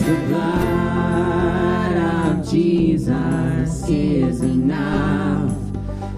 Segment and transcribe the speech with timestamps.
[0.00, 5.52] the blood of Jesus is enough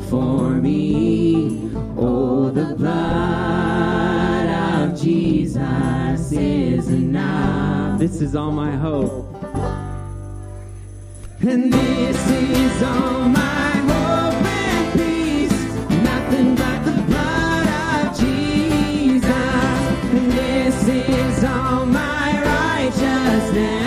[0.09, 1.71] for me.
[1.97, 7.99] Oh, the blood of Jesus is enough.
[7.99, 9.25] This is all my hope.
[11.41, 15.61] And this is all my hope and peace.
[16.03, 19.31] Nothing but the blood of Jesus.
[20.17, 22.14] And this is all my
[22.85, 23.84] righteousness.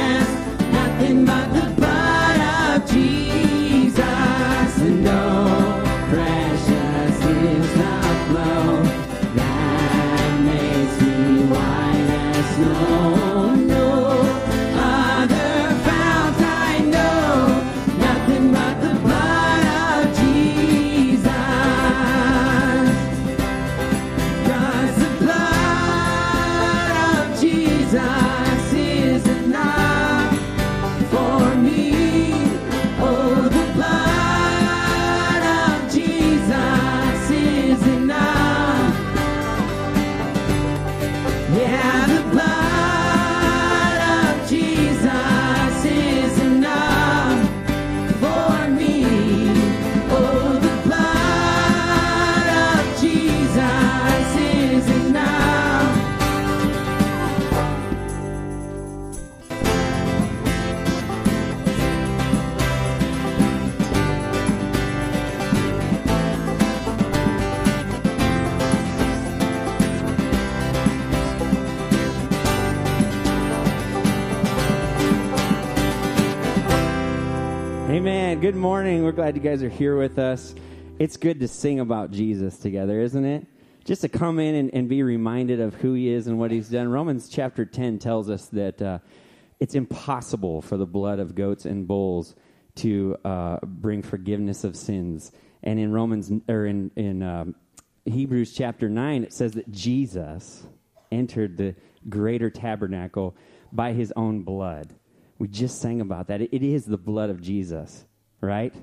[78.39, 79.03] Good morning.
[79.03, 80.53] We're glad you guys are here with us.
[80.99, 83.47] It's good to sing about Jesus together, isn't it?
[83.83, 86.69] Just to come in and, and be reminded of who he is and what he's
[86.69, 86.88] done.
[86.88, 88.99] Romans chapter 10 tells us that uh,
[89.59, 92.35] it's impossible for the blood of goats and bulls
[92.75, 95.31] to uh, bring forgiveness of sins.
[95.63, 97.55] And in Romans, or in, in um,
[98.05, 100.64] Hebrews chapter 9, it says that Jesus
[101.11, 101.73] entered the
[102.08, 103.36] greater tabernacle
[103.73, 104.93] by his own blood.
[105.39, 106.42] We just sang about that.
[106.42, 108.05] It is the blood of Jesus,
[108.42, 108.73] right?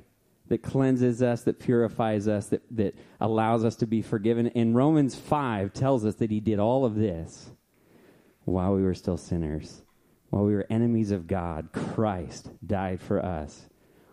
[0.48, 4.48] That cleanses us, that purifies us, that, that allows us to be forgiven.
[4.48, 7.50] And Romans 5 tells us that he did all of this
[8.44, 9.82] while we were still sinners,
[10.30, 11.70] while we were enemies of God.
[11.72, 13.66] Christ died for us.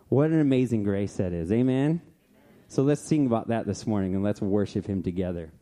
[0.08, 1.52] What an amazing grace that is.
[1.52, 2.00] Amen?
[2.68, 5.52] So let's sing about that this morning and let's worship him together.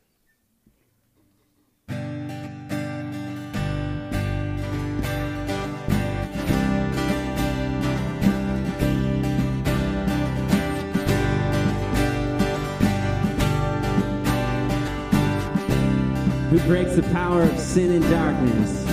[16.50, 18.84] Who breaks the power of sin and darkness?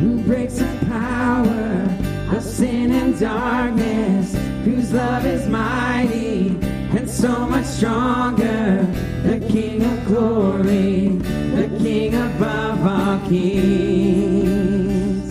[0.00, 4.34] Who breaks the power of sin and darkness?
[4.64, 6.56] Whose love is mighty
[6.96, 8.86] and so much stronger?
[9.22, 15.30] The King of glory, the King above all kings.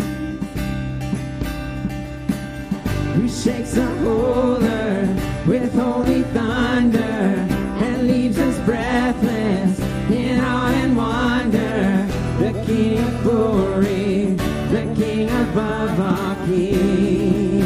[3.15, 9.70] Who shakes the whole earth with holy thunder and leaves us breathless
[10.11, 12.07] in awe and wonder?
[12.39, 14.35] The King of glory,
[14.71, 17.63] the King above all kings.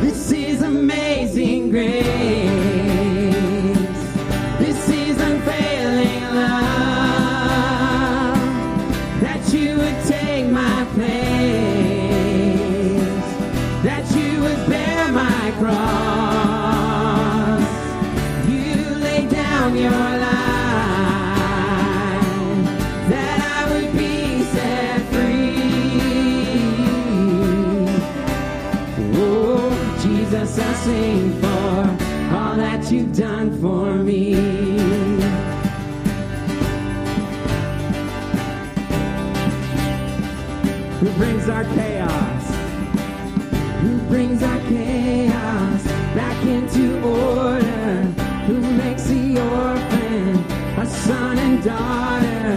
[0.00, 2.67] This is amazing grace.
[30.84, 34.34] Sing for all that you've done for me.
[41.00, 42.44] Who brings our chaos?
[43.82, 45.84] Who brings our chaos
[46.14, 48.02] back into order?
[48.48, 50.36] Who makes the orphan
[50.78, 52.50] a son and daughter?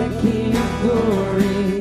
[0.00, 1.80] The King of glory,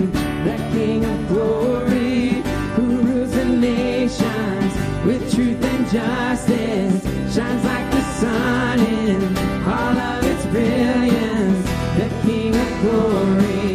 [0.49, 2.43] the King of glory,
[2.75, 4.71] who rules the nations
[5.05, 7.03] with truth and justice,
[7.33, 11.65] shines like the sun in all of its brilliance.
[11.97, 13.74] The King of glory,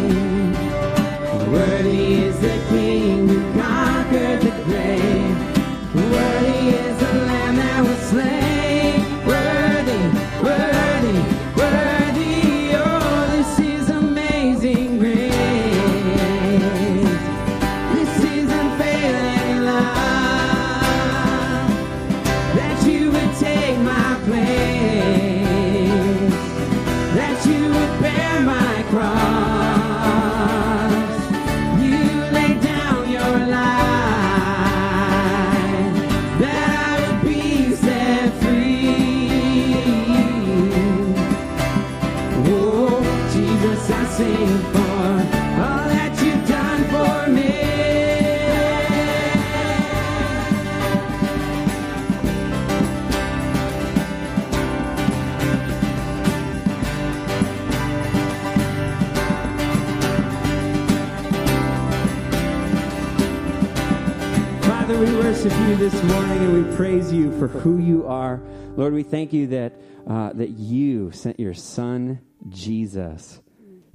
[67.61, 68.41] Who you are.
[68.75, 69.73] Lord, we thank you that,
[70.07, 72.19] uh, that you sent your son,
[72.49, 73.39] Jesus,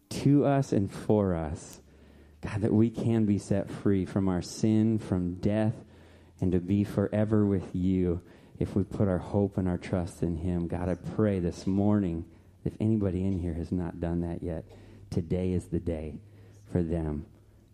[0.09, 1.81] to us and for us.
[2.43, 5.75] God, that we can be set free from our sin, from death,
[6.41, 8.21] and to be forever with you
[8.59, 10.69] if we put our hope and our trust in him.
[10.69, 12.25] God, I pray this morning,
[12.65, 14.65] if anybody in here has not done that yet,
[15.11, 16.15] today is the day
[16.71, 17.27] for them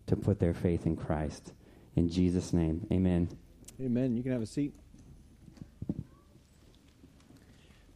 [0.07, 1.53] to put their faith in Christ.
[1.95, 3.29] In Jesus' name, amen.
[3.79, 4.17] Amen.
[4.17, 4.73] You can have a seat.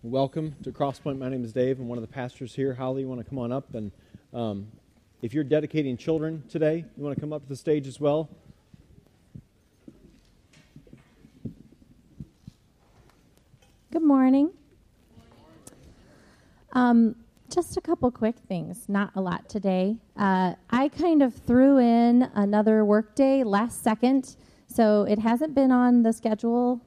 [0.03, 1.17] Welcome to Crosspoint.
[1.17, 1.79] My name is Dave.
[1.79, 2.71] I'm one of the pastors here.
[2.75, 3.73] Holly, you want to come on up?
[3.73, 3.91] And
[4.31, 4.67] um,
[5.23, 8.29] if you're dedicating children today, you want to come up to the stage as well?
[13.91, 14.51] Good morning.
[16.73, 17.15] Um,
[17.49, 19.97] just a couple quick things, not a lot today.
[20.15, 24.35] Uh, I kind of threw in another workday last second,
[24.67, 26.81] so it hasn't been on the schedule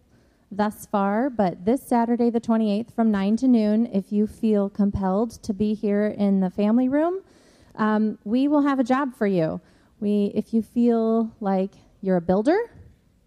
[0.51, 5.31] thus far, but this Saturday, the 28th, from 9 to noon, if you feel compelled
[5.43, 7.21] to be here in the family room,
[7.77, 9.61] um, we will have a job for you.
[10.01, 12.71] We, if you feel like you're a builder,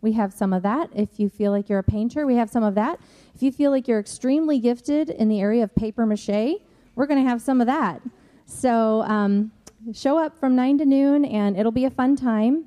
[0.01, 0.89] we have some of that.
[0.93, 2.99] If you feel like you're a painter, we have some of that.
[3.33, 6.57] If you feel like you're extremely gifted in the area of paper mache,
[6.95, 8.01] we're going to have some of that.
[8.45, 9.51] So um,
[9.93, 12.65] show up from 9 to noon, and it'll be a fun time.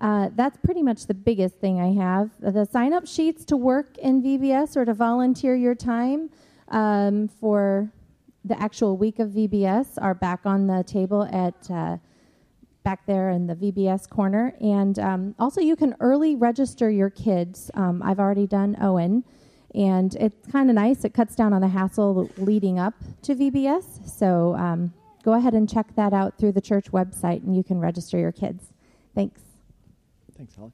[0.00, 2.30] Uh, that's pretty much the biggest thing I have.
[2.40, 6.30] The sign up sheets to work in VBS or to volunteer your time
[6.68, 7.92] um, for
[8.44, 11.98] the actual week of VBS are back on the table at uh,
[12.82, 14.54] back there in the VBS corner.
[14.60, 17.70] And um, also, you can early register your kids.
[17.74, 19.24] Um, I've already done Owen,
[19.74, 21.04] and it's kind of nice.
[21.04, 24.08] It cuts down on the hassle leading up to VBS.
[24.08, 27.80] So um, go ahead and check that out through the church website, and you can
[27.80, 28.72] register your kids.
[29.14, 29.49] Thanks.
[30.40, 30.72] Thanks, Holly.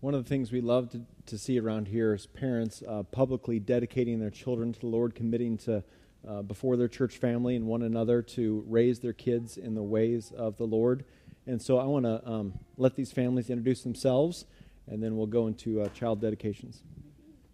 [0.00, 3.60] One of the things we love to, to see around here is parents uh, publicly
[3.60, 5.84] dedicating their children to the Lord, committing to
[6.26, 10.32] uh, before their church family and one another to raise their kids in the ways
[10.36, 11.04] of the Lord.
[11.46, 14.46] And so I want to um, let these families introduce themselves,
[14.88, 16.82] and then we'll go into uh, child dedications.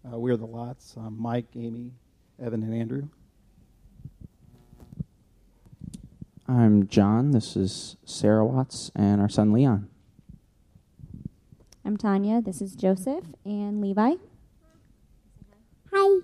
[0.03, 0.97] Uh, we are the Lots.
[0.97, 1.91] Um, Mike, Amy,
[2.43, 3.09] Evan, and Andrew.
[6.47, 7.29] I'm John.
[7.29, 9.89] This is Sarah Watts and our son Leon.
[11.87, 12.41] I'm Tanya.
[12.41, 14.15] This is Joseph and Levi.
[15.93, 16.19] Hi.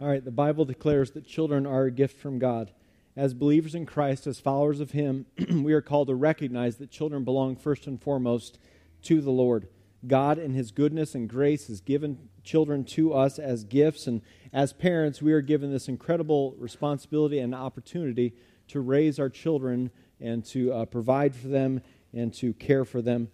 [0.00, 2.70] All right, the Bible declares that children are a gift from God.
[3.16, 7.24] As believers in Christ, as followers of Him, we are called to recognize that children
[7.24, 8.60] belong first and foremost
[9.02, 9.66] to the Lord.
[10.06, 14.72] God, in His goodness and grace, has given children to us as gifts, and as
[14.72, 18.32] parents, we are given this incredible responsibility and opportunity
[18.68, 19.90] to raise our children
[20.24, 23.28] and to uh, provide for them and to care for them.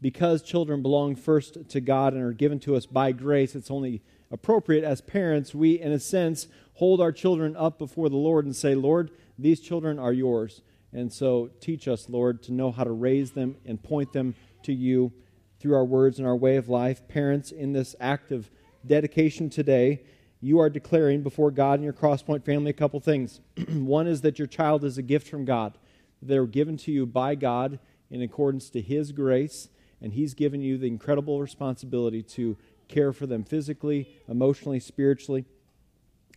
[0.00, 4.00] Because children belong first to God and are given to us by grace, it's only
[4.30, 8.54] appropriate as parents, we, in a sense, hold our children up before the Lord and
[8.54, 10.62] say, Lord, these children are yours.
[10.92, 14.72] And so teach us, Lord, to know how to raise them and point them to
[14.72, 15.12] you
[15.58, 17.06] through our words and our way of life.
[17.08, 18.48] Parents, in this act of
[18.86, 20.02] dedication today,
[20.40, 23.40] you are declaring before God and your Crosspoint family a couple things.
[23.68, 25.76] One is that your child is a gift from God.
[26.20, 27.78] They're given to you by God
[28.10, 29.68] in accordance to His grace,
[30.00, 32.56] and He's given you the incredible responsibility to
[32.88, 35.44] care for them physically, emotionally, spiritually,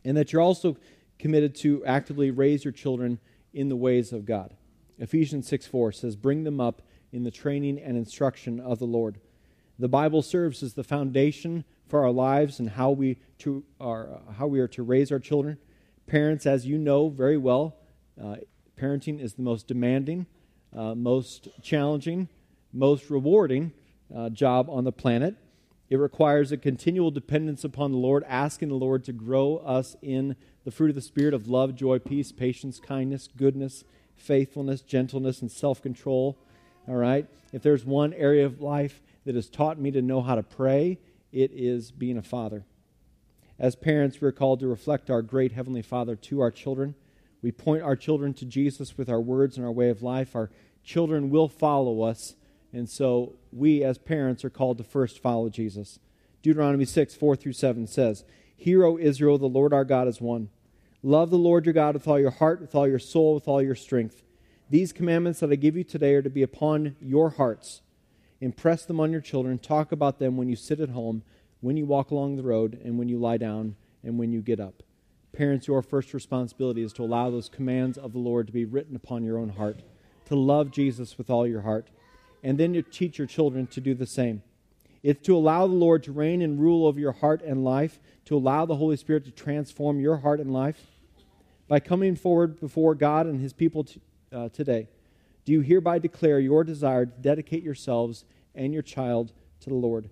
[0.03, 0.77] and that you're also
[1.19, 3.19] committed to actively raise your children
[3.53, 4.55] in the ways of God.
[4.99, 9.19] Ephesians 6 4 says, Bring them up in the training and instruction of the Lord.
[9.79, 14.47] The Bible serves as the foundation for our lives and how we, to, are, how
[14.47, 15.57] we are to raise our children.
[16.07, 17.77] Parents, as you know very well,
[18.21, 18.35] uh,
[18.81, 20.25] parenting is the most demanding,
[20.75, 22.27] uh, most challenging,
[22.73, 23.71] most rewarding
[24.15, 25.35] uh, job on the planet.
[25.89, 30.35] It requires a continual dependence upon the Lord, asking the Lord to grow us in
[30.63, 33.83] the fruit of the Spirit of love, joy, peace, patience, kindness, goodness,
[34.15, 36.37] faithfulness, gentleness, and self control.
[36.87, 37.27] All right?
[37.51, 40.97] If there's one area of life that has taught me to know how to pray,
[41.31, 42.63] it is being a father.
[43.59, 46.95] As parents, we're called to reflect our great Heavenly Father to our children.
[47.41, 50.35] We point our children to Jesus with our words and our way of life.
[50.35, 50.51] Our
[50.83, 52.35] children will follow us,
[52.71, 55.99] and so we as parents are called to first follow Jesus.
[56.41, 58.23] Deuteronomy 6, 4 through 7 says,
[58.55, 60.49] Hear, O Israel, the Lord our God is one.
[61.03, 63.61] Love the Lord your God with all your heart, with all your soul, with all
[63.61, 64.21] your strength.
[64.69, 67.81] These commandments that I give you today are to be upon your hearts.
[68.39, 69.57] Impress them on your children.
[69.57, 71.23] Talk about them when you sit at home,
[71.59, 74.59] when you walk along the road, and when you lie down, and when you get
[74.59, 74.83] up.
[75.33, 78.95] Parents, your first responsibility is to allow those commands of the Lord to be written
[78.95, 79.81] upon your own heart,
[80.25, 81.89] to love Jesus with all your heart,
[82.43, 84.43] and then to teach your children to do the same.
[85.03, 88.35] It's to allow the Lord to reign and rule over your heart and life, to
[88.35, 90.85] allow the Holy Spirit to transform your heart and life.
[91.67, 94.89] By coming forward before God and His people t- uh, today,
[95.45, 100.09] do you hereby declare your desire to dedicate yourselves and your child to the Lord?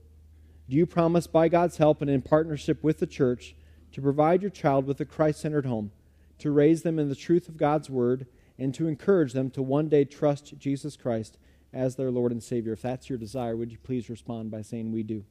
[0.69, 3.55] Do you promise, by God's help and in partnership with the church,
[3.91, 5.91] to provide your child with a Christ centered home,
[6.39, 8.27] to raise them in the truth of God's word,
[8.57, 11.37] and to encourage them to one day trust Jesus Christ
[11.73, 12.73] as their Lord and Savior?
[12.73, 15.23] If that's your desire, would you please respond by saying, We do?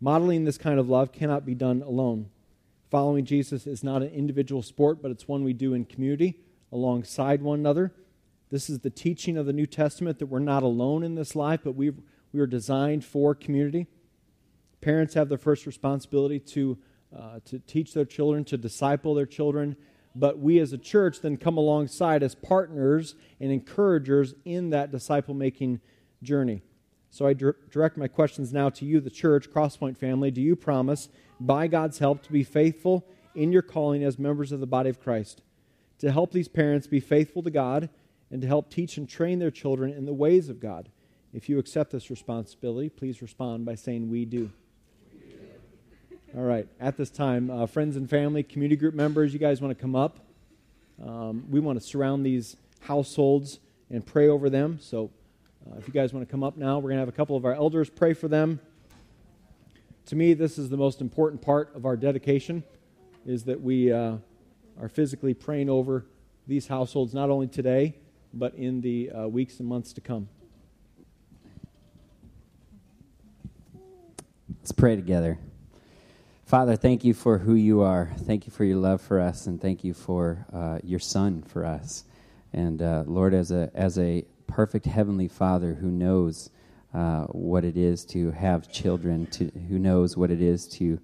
[0.00, 2.28] Modeling this kind of love cannot be done alone.
[2.90, 6.38] Following Jesus is not an individual sport, but it's one we do in community
[6.70, 7.92] alongside one another.
[8.50, 11.60] This is the teaching of the New Testament that we're not alone in this life,
[11.64, 11.92] but we
[12.32, 13.86] we are designed for community.
[14.80, 16.78] Parents have the first responsibility to,
[17.16, 19.76] uh, to teach their children, to disciple their children,
[20.14, 25.34] but we as a church then come alongside as partners and encouragers in that disciple
[25.34, 25.80] making
[26.22, 26.62] journey.
[27.10, 30.30] So I direct my questions now to you, the church, Crosspoint family.
[30.30, 31.08] Do you promise,
[31.40, 35.00] by God's help, to be faithful in your calling as members of the body of
[35.00, 35.42] Christ?
[36.00, 37.88] To help these parents be faithful to God
[38.30, 40.90] and to help teach and train their children in the ways of God?
[41.32, 44.50] If you accept this responsibility, please respond by saying, We do.
[46.36, 46.68] All right.
[46.78, 49.96] At this time, uh, friends and family, community group members, you guys want to come
[49.96, 50.18] up?
[51.02, 53.58] Um, we want to surround these households
[53.90, 54.78] and pray over them.
[54.78, 55.10] So
[55.66, 57.38] uh, if you guys want to come up now, we're going to have a couple
[57.38, 58.60] of our elders pray for them.
[60.06, 62.64] To me, this is the most important part of our dedication,
[63.24, 64.16] is that we uh,
[64.78, 66.04] are physically praying over
[66.46, 67.94] these households, not only today,
[68.34, 70.28] but in the uh, weeks and months to come.
[74.60, 75.38] Let's pray together.
[76.46, 78.12] Father, thank you for who you are.
[78.20, 81.64] Thank you for your love for us, and thank you for uh, your Son for
[81.64, 82.04] us.
[82.52, 86.50] And uh, Lord, as a as a perfect heavenly Father who knows
[86.94, 91.00] uh, what it is to have children, to who knows what it is to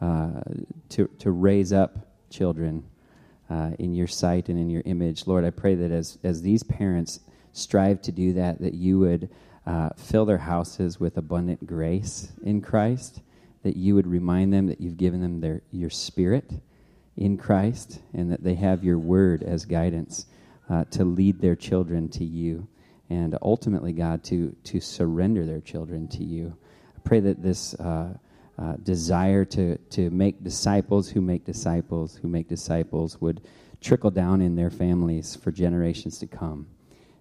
[0.00, 0.40] uh,
[0.88, 1.98] to to raise up
[2.30, 2.82] children
[3.50, 6.62] uh, in your sight and in your image, Lord, I pray that as as these
[6.62, 7.20] parents
[7.52, 9.28] strive to do that, that you would
[9.66, 13.20] uh, fill their houses with abundant grace in Christ
[13.66, 16.48] that you would remind them that you've given them their, your spirit
[17.16, 20.26] in Christ and that they have your word as guidance
[20.70, 22.68] uh, to lead their children to you
[23.10, 26.56] and ultimately, God, to, to surrender their children to you.
[26.96, 28.14] I pray that this uh,
[28.56, 33.42] uh, desire to, to make disciples who make disciples who make disciples would
[33.80, 36.68] trickle down in their families for generations to come.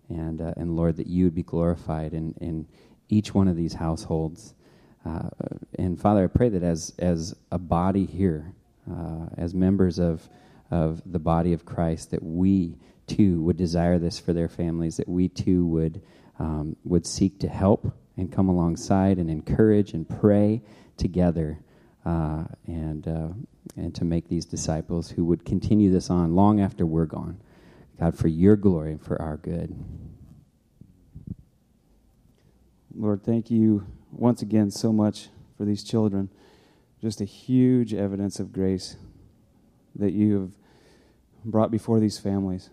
[0.10, 2.68] And, uh, and Lord, that you would be glorified in, in
[3.10, 4.54] each one of these households.
[5.06, 5.30] Uh,
[5.78, 8.54] and Father, I pray that as, as a body here,
[8.92, 10.28] uh, as members of,
[10.72, 15.08] of the body of Christ, that we too would desire this for their families, that
[15.08, 16.02] we too would,
[16.40, 20.62] um, would seek to help and come alongside and encourage and pray
[20.98, 21.60] together
[22.06, 23.30] uh, and, uh,
[23.76, 27.40] and to make these disciples who would continue this on long after we're gone.
[28.00, 29.76] God, for your glory and for our good.
[32.94, 33.86] Lord, thank you
[34.18, 36.30] once again so much for these children.
[37.02, 38.96] just a huge evidence of grace
[39.96, 40.52] that you have
[41.44, 42.70] brought before these families,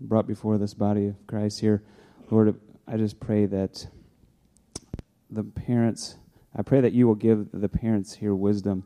[0.00, 1.82] brought before this body of Christ here.
[2.30, 3.86] Lord, I just pray that
[5.30, 6.16] the parents,
[6.54, 8.84] I pray that you will give the parents here wisdom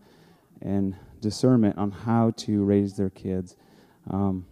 [0.62, 3.56] and discernment on how to raise their kids.
[4.08, 4.46] Um,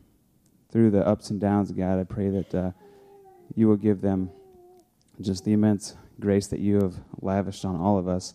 [0.70, 2.70] through the ups and downs, God, I pray that uh,
[3.54, 4.30] you will give them
[5.20, 8.34] just the immense grace that you have lavished on all of us.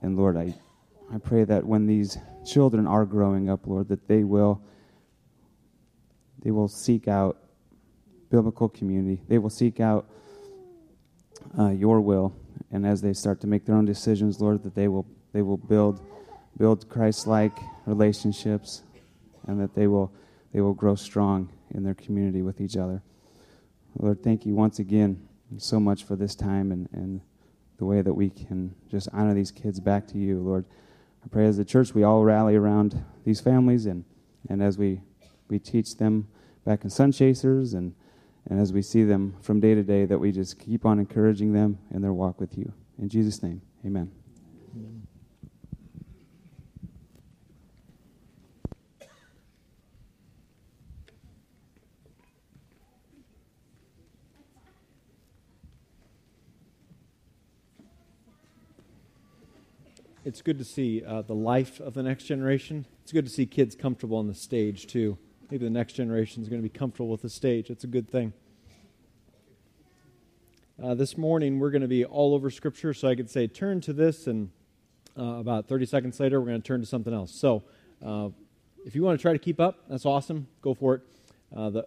[0.00, 0.54] And Lord, I,
[1.12, 4.62] I pray that when these children are growing up, Lord, that they will
[6.40, 7.36] they will seek out
[8.30, 9.22] biblical community.
[9.26, 10.08] They will seek out
[11.58, 12.36] uh, your will,
[12.70, 15.56] and as they start to make their own decisions, Lord, that they will they will
[15.56, 16.00] build
[16.56, 18.82] build Christ-like relationships,
[19.46, 20.12] and that they will
[20.52, 23.02] they will grow strong in their community with each other.
[23.98, 27.20] Lord, thank you once again so much for this time and, and
[27.78, 30.64] the way that we can just honor these kids back to you, Lord.
[31.24, 34.04] I pray as a church we all rally around these families and,
[34.48, 35.00] and as we,
[35.48, 36.28] we teach them
[36.64, 37.94] back in Sun Chasers and,
[38.48, 41.52] and as we see them from day to day, that we just keep on encouraging
[41.52, 42.72] them in their walk with you.
[42.98, 44.10] In Jesus' name, amen.
[44.76, 45.07] amen.
[60.28, 62.84] It's good to see uh, the life of the next generation.
[63.02, 65.16] It's good to see kids comfortable on the stage, too.
[65.50, 67.70] Maybe the next generation is going to be comfortable with the stage.
[67.70, 68.34] It's a good thing.
[70.82, 73.80] Uh, this morning, we're going to be all over Scripture, so I could say, turn
[73.80, 74.50] to this, and
[75.18, 77.34] uh, about 30 seconds later, we're going to turn to something else.
[77.34, 77.62] So,
[78.04, 78.28] uh,
[78.84, 80.46] if you want to try to keep up, that's awesome.
[80.60, 81.02] Go for it.
[81.56, 81.86] Uh, the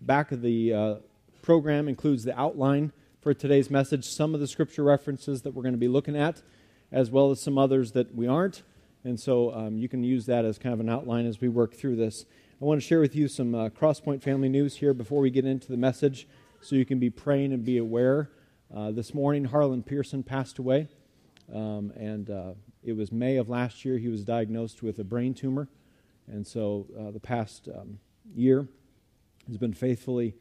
[0.00, 0.94] back of the uh,
[1.42, 5.74] program includes the outline for today's message, some of the Scripture references that we're going
[5.74, 6.42] to be looking at
[6.92, 8.62] as well as some others that we aren't.
[9.04, 11.74] And so um, you can use that as kind of an outline as we work
[11.74, 12.26] through this.
[12.60, 15.44] I want to share with you some uh, Crosspoint family news here before we get
[15.44, 16.28] into the message
[16.60, 18.30] so you can be praying and be aware.
[18.74, 20.88] Uh, this morning, Harlan Pearson passed away,
[21.52, 22.52] um, and uh,
[22.84, 23.98] it was May of last year.
[23.98, 25.68] He was diagnosed with a brain tumor,
[26.26, 27.98] and so uh, the past um,
[28.34, 28.68] year
[29.48, 30.36] has been faithfully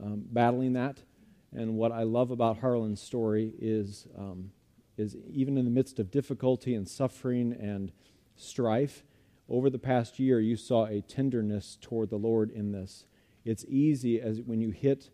[0.00, 0.98] um, battling that.
[1.52, 4.50] And what I love about Harlan's story is um,
[4.96, 7.92] is even in the midst of difficulty and suffering and
[8.36, 9.02] strife,
[9.48, 13.04] over the past year, you saw a tenderness toward the Lord in this.
[13.44, 15.10] It's easy as when you hit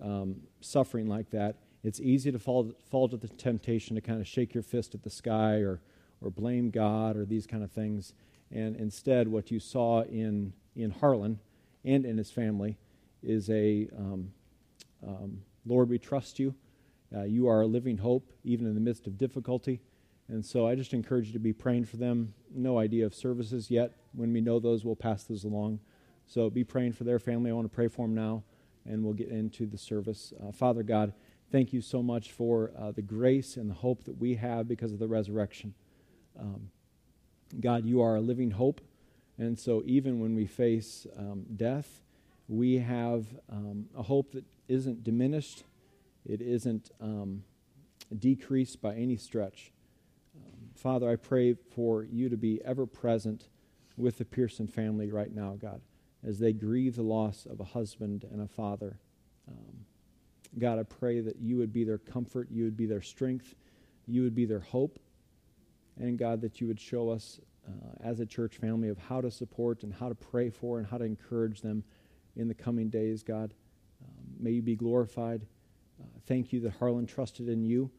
[0.00, 4.26] um, suffering like that, it's easy to fall, fall to the temptation to kind of
[4.26, 5.80] shake your fist at the sky or,
[6.22, 8.14] or blame God or these kind of things.
[8.50, 11.40] And instead, what you saw in, in Harlan
[11.84, 12.78] and in his family
[13.22, 14.32] is a um,
[15.06, 16.54] um, Lord, we trust you.
[17.14, 19.80] Uh, you are a living hope, even in the midst of difficulty.
[20.28, 22.34] And so I just encourage you to be praying for them.
[22.52, 23.92] No idea of services yet.
[24.12, 25.80] When we know those, we'll pass those along.
[26.26, 27.50] So be praying for their family.
[27.50, 28.42] I want to pray for them now,
[28.86, 30.32] and we'll get into the service.
[30.42, 31.12] Uh, Father God,
[31.52, 34.92] thank you so much for uh, the grace and the hope that we have because
[34.92, 35.74] of the resurrection.
[36.40, 36.70] Um,
[37.60, 38.80] God, you are a living hope.
[39.36, 42.00] And so even when we face um, death,
[42.48, 45.64] we have um, a hope that isn't diminished
[46.26, 47.44] it isn't um,
[48.18, 49.72] decreased by any stretch.
[50.36, 53.48] Um, Father, I pray for you to be ever present
[53.96, 55.80] with the Pearson family right now, God,
[56.26, 58.98] as they grieve the loss of a husband and a father.
[59.48, 59.84] Um,
[60.58, 63.54] God, I pray that you would be their comfort, you would be their strength,
[64.06, 64.98] you would be their hope,
[65.98, 67.70] and God, that you would show us uh,
[68.02, 70.98] as a church family of how to support and how to pray for and how
[70.98, 71.84] to encourage them
[72.36, 73.54] in the coming days, God.
[74.02, 75.46] Um, may you be glorified.
[76.00, 77.90] Uh, thank you that Harlan trusted in you.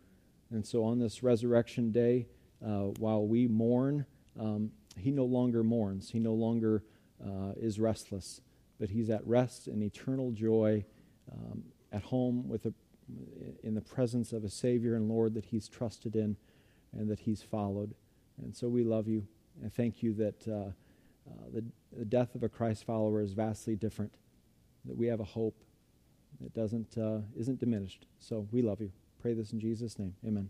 [0.51, 2.27] And so on this resurrection day,
[2.65, 4.05] uh, while we mourn,
[4.39, 6.10] um, he no longer mourns.
[6.10, 6.84] He no longer
[7.23, 8.41] uh, is restless,
[8.79, 10.86] but he's at rest in eternal joy
[11.31, 12.73] um, at home with a,
[13.63, 16.38] in the presence of a Savior and Lord that he's trusted in
[16.93, 17.93] and that he's followed.
[18.41, 19.27] And so we love you
[19.62, 21.63] and thank you that uh, uh, the,
[21.97, 24.13] the death of a Christ follower is vastly different,
[24.86, 25.63] that we have a hope
[26.43, 28.06] it doesn't uh, isn't diminished.
[28.19, 28.91] So we love you.
[29.21, 30.15] Pray this in Jesus' name.
[30.26, 30.50] Amen.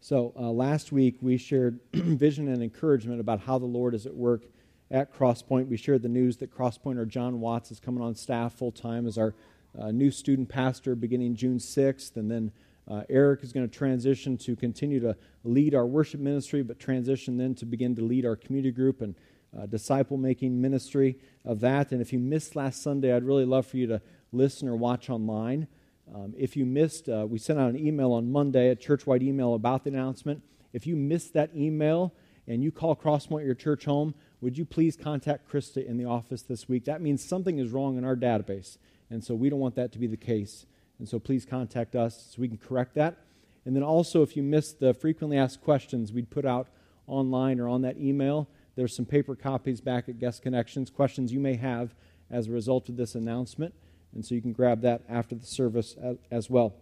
[0.00, 4.14] So uh, last week we shared vision and encouragement about how the Lord is at
[4.14, 4.42] work
[4.90, 5.68] at Crosspoint.
[5.68, 9.16] We shared the news that Crosspointer John Watts is coming on staff full time as
[9.16, 9.34] our
[9.78, 12.52] uh, new student pastor beginning June 6th, and then
[12.86, 17.38] uh, Eric is going to transition to continue to lead our worship ministry, but transition
[17.38, 19.14] then to begin to lead our community group and
[19.58, 21.92] uh, disciple making ministry of that.
[21.92, 24.00] And if you missed last Sunday, I'd really love for you to
[24.32, 25.68] listen or watch online.
[26.14, 29.54] Um, if you missed, uh, we sent out an email on Monday, a church-wide email
[29.54, 30.42] about the announcement.
[30.72, 32.12] If you missed that email
[32.46, 36.42] and you call Crosspoint your church home, would you please contact Krista in the office
[36.42, 36.84] this week?
[36.84, 38.76] That means something is wrong in our database,
[39.08, 40.66] and so we don't want that to be the case.
[40.98, 43.16] And so please contact us so we can correct that.
[43.64, 46.68] And then also, if you missed the frequently asked questions we'd put out
[47.06, 51.40] online or on that email, there's some paper copies back at Guest Connections, questions you
[51.40, 51.94] may have
[52.30, 53.74] as a result of this announcement.
[54.14, 55.96] And so you can grab that after the service
[56.30, 56.74] as, well.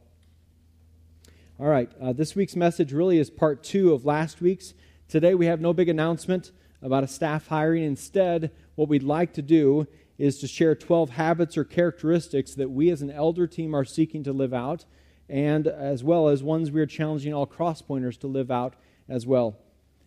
[1.59, 4.74] All right, uh, this week's message really is part two of last week's.
[5.09, 6.52] Today we have no big announcement
[6.83, 7.85] about a staff hiring.
[7.85, 9.87] Instead, what we'd like to do
[10.18, 14.22] is to share 12 habits or characteristics that we as an elder team are seeking
[14.24, 14.85] to live out,
[15.28, 18.74] and as well as ones we are challenging all cross pointers to live out
[19.09, 19.57] as well.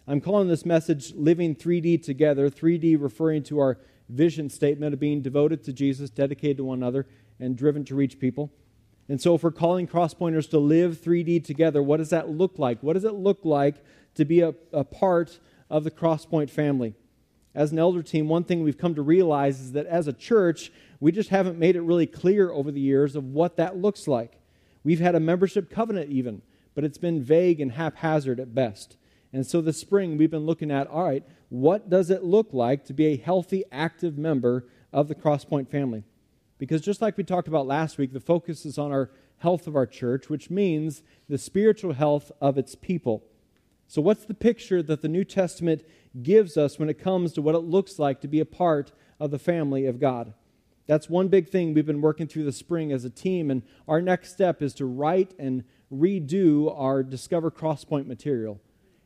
[0.08, 5.24] I'm calling this message Living 3D Together, 3D referring to our vision statement of being
[5.24, 7.08] devoted to Jesus, dedicated to one another,
[7.40, 8.52] and driven to reach people.
[9.10, 12.84] And so, if we're calling crosspointers to live 3D together, what does that look like?
[12.84, 15.40] What does it look like to be a, a part
[15.72, 16.94] of the Crosspoint family?
[17.56, 20.72] As an elder team, one thing we've come to realize is that as a church,
[21.00, 24.40] we just haven't made it really clear over the years of what that looks like.
[24.84, 26.44] We've had a membership covenant, even,
[26.76, 28.98] but it's been vague and haphazard at best.
[29.36, 32.86] And so this spring, we've been looking at all right, what does it look like
[32.86, 36.06] to be a healthy, active member of the Crosspoint family?
[36.58, 39.76] Because just like we talked about last week, the focus is on our health of
[39.76, 43.26] our church, which means the spiritual health of its people.
[43.90, 45.84] So, what's the picture that the New Testament
[46.24, 49.32] gives us when it comes to what it looks like to be a part of
[49.32, 50.34] the family of God?
[50.88, 54.02] That's one big thing we've been working through the spring as a team, and our
[54.02, 58.62] next step is to write and redo our Discover Crosspoint material.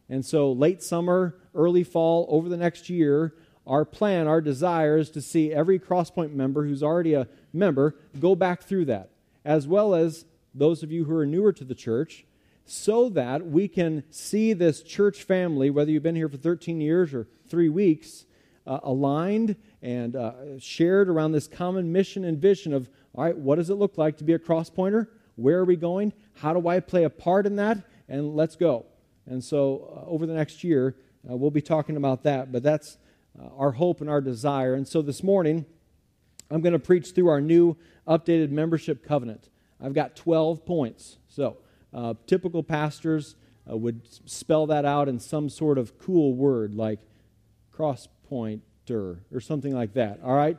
[0.09, 3.35] And so, late summer, early fall, over the next year,
[3.67, 8.35] our plan, our desire is to see every Crosspoint member who's already a member go
[8.35, 9.11] back through that,
[9.45, 12.25] as well as those of you who are newer to the church,
[12.65, 17.13] so that we can see this church family, whether you've been here for 13 years
[17.13, 18.25] or three weeks,
[18.65, 23.55] uh, aligned and uh, shared around this common mission and vision of all right, what
[23.55, 25.07] does it look like to be a crosspointer?
[25.35, 26.13] Where are we going?
[26.35, 27.79] How do I play a part in that?
[28.07, 28.85] And let's go.
[29.25, 30.95] And so, uh, over the next year,
[31.29, 32.51] uh, we'll be talking about that.
[32.51, 32.97] But that's
[33.39, 34.73] uh, our hope and our desire.
[34.73, 35.65] And so, this morning,
[36.51, 37.77] I'm going to preach through our new
[38.07, 39.49] updated membership covenant.
[39.81, 41.17] I've got 12 points.
[41.27, 41.57] So,
[41.93, 43.35] uh, typical pastors
[43.69, 46.99] uh, would spell that out in some sort of cool word like
[47.71, 50.19] cross pointer or something like that.
[50.23, 50.57] All right?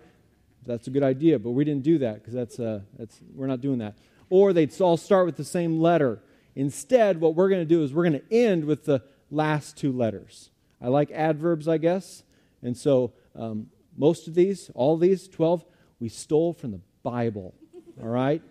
[0.66, 3.61] That's a good idea, but we didn't do that because that's, uh, that's, we're not
[3.61, 3.94] doing that.
[4.29, 6.20] Or they'd all start with the same letter.
[6.61, 9.90] Instead, what we're going to do is we're going to end with the last two
[9.90, 10.51] letters.
[10.79, 12.23] I like adverbs, I guess.
[12.61, 15.64] And so um, most of these, all these, 12,
[16.01, 17.55] we stole from the Bible.
[18.03, 18.42] All right?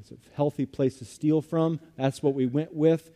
[0.00, 1.78] It's a healthy place to steal from.
[1.96, 3.12] That's what we went with.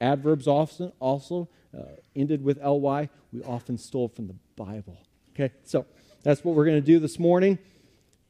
[0.00, 1.82] Adverbs often also uh,
[2.16, 3.10] ended with ly.
[3.32, 4.98] We often stole from the Bible.
[5.36, 5.86] Okay, so
[6.24, 7.60] that's what we're going to do this morning.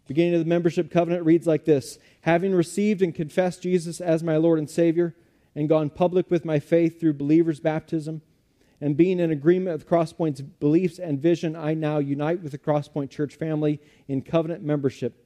[0.09, 4.37] Beginning of the membership covenant reads like this Having received and confessed Jesus as my
[4.37, 5.15] Lord and Savior,
[5.55, 8.23] and gone public with my faith through believers' baptism,
[8.81, 13.11] and being in agreement with Crosspoint's beliefs and vision, I now unite with the Crosspoint
[13.11, 15.25] Church family in covenant membership.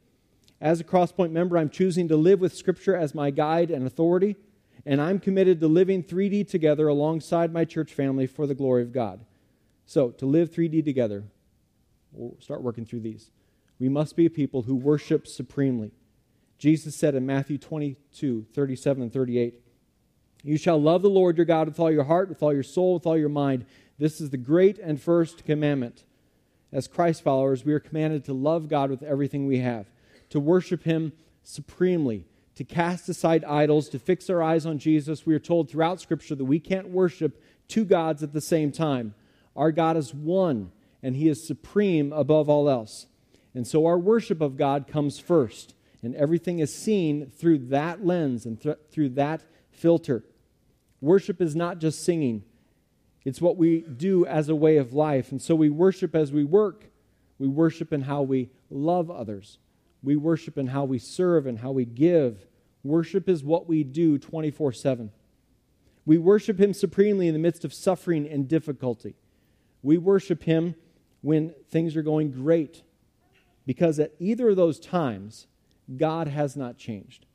[0.61, 4.37] As a Crosspoint member, I'm choosing to live with Scripture as my guide and authority,
[4.85, 8.93] and I'm committed to living 3D together alongside my church family for the glory of
[8.93, 9.25] God.
[9.87, 11.25] So, to live 3D together,
[12.13, 13.31] we'll start working through these.
[13.79, 15.93] We must be a people who worship supremely.
[16.59, 19.61] Jesus said in Matthew 22, 37 and 38,
[20.47, 22.95] You shall love the Lord your God with all your heart, with all your soul,
[22.95, 23.67] with all your mind.
[23.99, 26.05] This is the great and first commandment.
[26.73, 29.87] As Christ followers, we are commanded to love God with everything we have,
[30.31, 35.27] to worship Him supremely, to cast aside idols, to fix our eyes on Jesus.
[35.27, 39.15] We are told throughout Scripture that we can't worship two gods at the same time.
[39.57, 40.71] Our God is one,
[41.03, 43.07] and He is supreme above all else.
[43.53, 48.47] And so our worship of God comes first, and everything is seen through that lens
[48.47, 50.23] and th- through that filter.
[51.01, 52.45] Worship is not just singing,
[53.25, 55.33] it's what we do as a way of life.
[55.33, 56.85] And so we worship as we work,
[57.39, 59.59] we worship in how we love others,
[60.03, 62.47] we worship in how we serve and how we give.
[62.85, 65.11] Worship is what we do 24 7.
[66.05, 69.17] We worship Him supremely in the midst of suffering and difficulty.
[69.83, 70.77] We worship Him
[71.21, 72.85] when things are going great
[73.67, 75.49] because at either of those times,
[75.97, 77.27] God has not changed.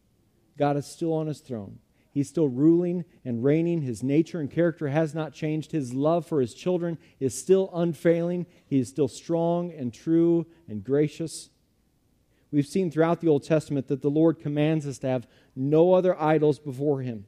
[0.58, 1.80] God is still on his throne.
[2.14, 3.82] He's still ruling and reigning.
[3.82, 5.72] His nature and character has not changed.
[5.72, 8.46] His love for his children is still unfailing.
[8.68, 11.50] He is still strong and true and gracious.
[12.52, 16.20] We've seen throughout the Old Testament that the Lord commands us to have no other
[16.22, 17.26] idols before Him.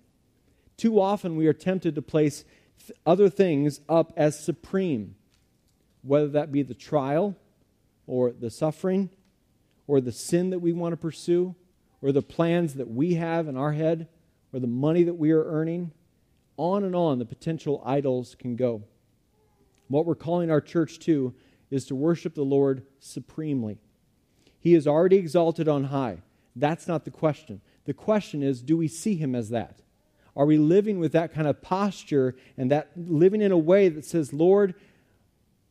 [0.76, 2.44] Too often we are tempted to place
[2.86, 5.16] th- other things up as supreme,
[6.02, 7.38] whether that be the trial
[8.06, 9.10] or the suffering
[9.88, 11.56] or the sin that we want to pursue
[12.02, 14.10] or the plans that we have in our head
[14.54, 15.92] or the money that we are earning.
[16.56, 18.84] On and on, the potential idols can go.
[19.88, 21.34] What we're calling our church to
[21.72, 23.80] is to worship the Lord supremely.
[24.60, 26.20] He is already exalted on high.
[26.56, 27.62] That's not the question.
[27.86, 29.82] The question is do we see him as that?
[30.36, 34.06] Are we living with that kind of posture and that living in a way that
[34.06, 34.74] says, Lord,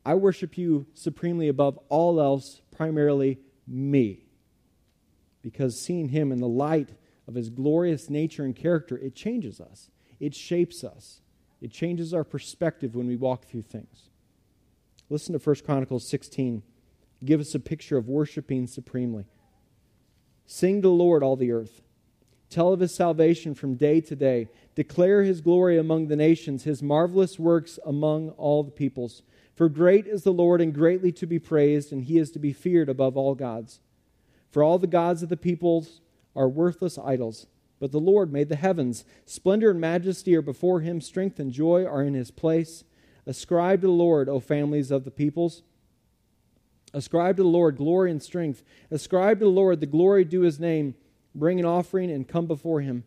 [0.05, 4.25] I worship you supremely above all else, primarily me?
[5.41, 6.89] Because seeing him in the light
[7.27, 11.21] of his glorious nature and character, it changes us, it shapes us,
[11.61, 14.09] it changes our perspective when we walk through things.
[15.09, 16.63] Listen to 1 Chronicles 16.
[17.23, 19.25] Give us a picture of worshiping supremely.
[20.45, 21.81] Sing to the Lord, all the earth.
[22.49, 24.49] Tell of his salvation from day to day.
[24.75, 29.23] Declare his glory among the nations, his marvelous works among all the peoples.
[29.55, 32.53] For great is the Lord and greatly to be praised, and he is to be
[32.53, 33.79] feared above all gods.
[34.51, 36.01] For all the gods of the peoples
[36.35, 37.47] are worthless idols,
[37.79, 39.05] but the Lord made the heavens.
[39.25, 42.83] Splendor and majesty are before him, strength and joy are in his place.
[43.25, 45.63] Ascribe to the Lord, O families of the peoples.
[46.93, 48.63] Ascribe to the Lord glory and strength.
[48.91, 50.95] Ascribe to the Lord the glory due his name.
[51.33, 53.03] Bring an offering and come before him.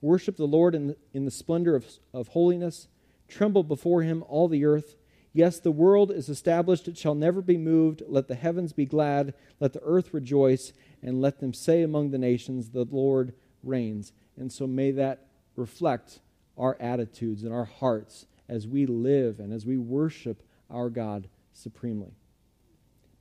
[0.00, 2.88] Worship the Lord in the, in the splendor of, of holiness.
[3.28, 4.96] Tremble before him, all the earth.
[5.32, 8.02] Yes, the world is established, it shall never be moved.
[8.06, 12.18] Let the heavens be glad, let the earth rejoice, and let them say among the
[12.18, 14.12] nations, The Lord reigns.
[14.36, 16.20] And so may that reflect
[16.56, 22.12] our attitudes and our hearts as we live and as we worship our God supremely.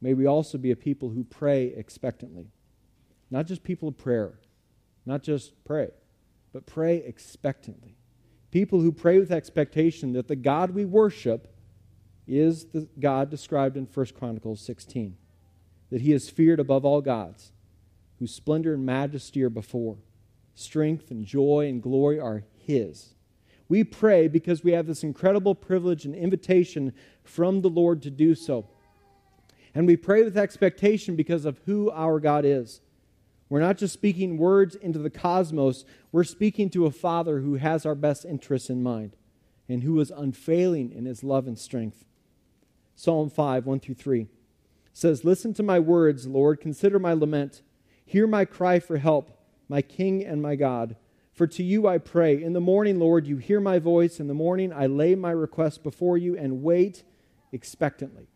[0.01, 2.47] May we also be a people who pray expectantly.
[3.29, 4.39] Not just people of prayer,
[5.05, 5.89] not just pray,
[6.51, 7.95] but pray expectantly.
[8.51, 11.55] People who pray with expectation that the God we worship
[12.27, 15.15] is the God described in 1 Chronicles 16,
[15.89, 17.51] that he is feared above all gods,
[18.21, 19.97] whose splendor and majesty are before,
[20.53, 23.15] strength and joy and glory are his.
[23.67, 28.35] We pray because we have this incredible privilege and invitation from the Lord to do
[28.35, 28.67] so.
[29.73, 32.81] And we pray with expectation because of who our God is.
[33.49, 37.87] We're not just speaking words into the cosmos, we're speaking to a Father who has
[37.87, 39.15] our best interests in mind
[39.67, 42.05] and who is unfailing in his love and strength.
[42.93, 44.27] Psalm 5, 1 through 3
[44.93, 47.63] says, Listen to my words, Lord, consider my lament,
[48.11, 49.31] hear my cry for help,
[49.69, 50.97] my King and my God.
[51.33, 52.43] For to you I pray.
[52.43, 54.19] In the morning, Lord, you hear my voice.
[54.19, 57.03] In the morning, I lay my request before you and wait
[57.53, 58.27] expectantly.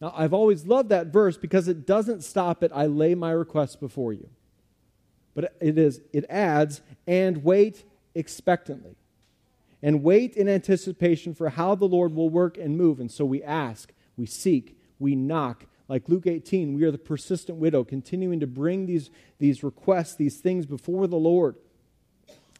[0.00, 3.78] Now, I've always loved that verse because it doesn't stop at I lay my request
[3.78, 4.28] before you.
[5.34, 7.84] But it is it adds and wait
[8.16, 8.96] expectantly.
[9.80, 12.98] And wait in anticipation for how the Lord will work and move.
[12.98, 15.66] And so we ask, we seek, we knock.
[15.88, 20.36] Like Luke 18, we are the persistent widow, continuing to bring these, these requests, these
[20.36, 21.56] things before the Lord.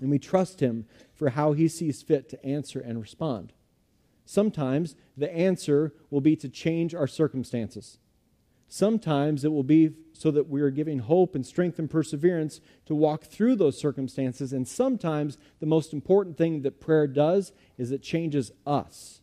[0.00, 3.52] And we trust Him for how He sees fit to answer and respond.
[4.24, 7.98] Sometimes the answer will be to change our circumstances.
[8.68, 12.94] Sometimes it will be so that we are giving hope and strength and perseverance to
[12.94, 14.52] walk through those circumstances.
[14.52, 19.20] And sometimes the most important thing that prayer does is it changes us,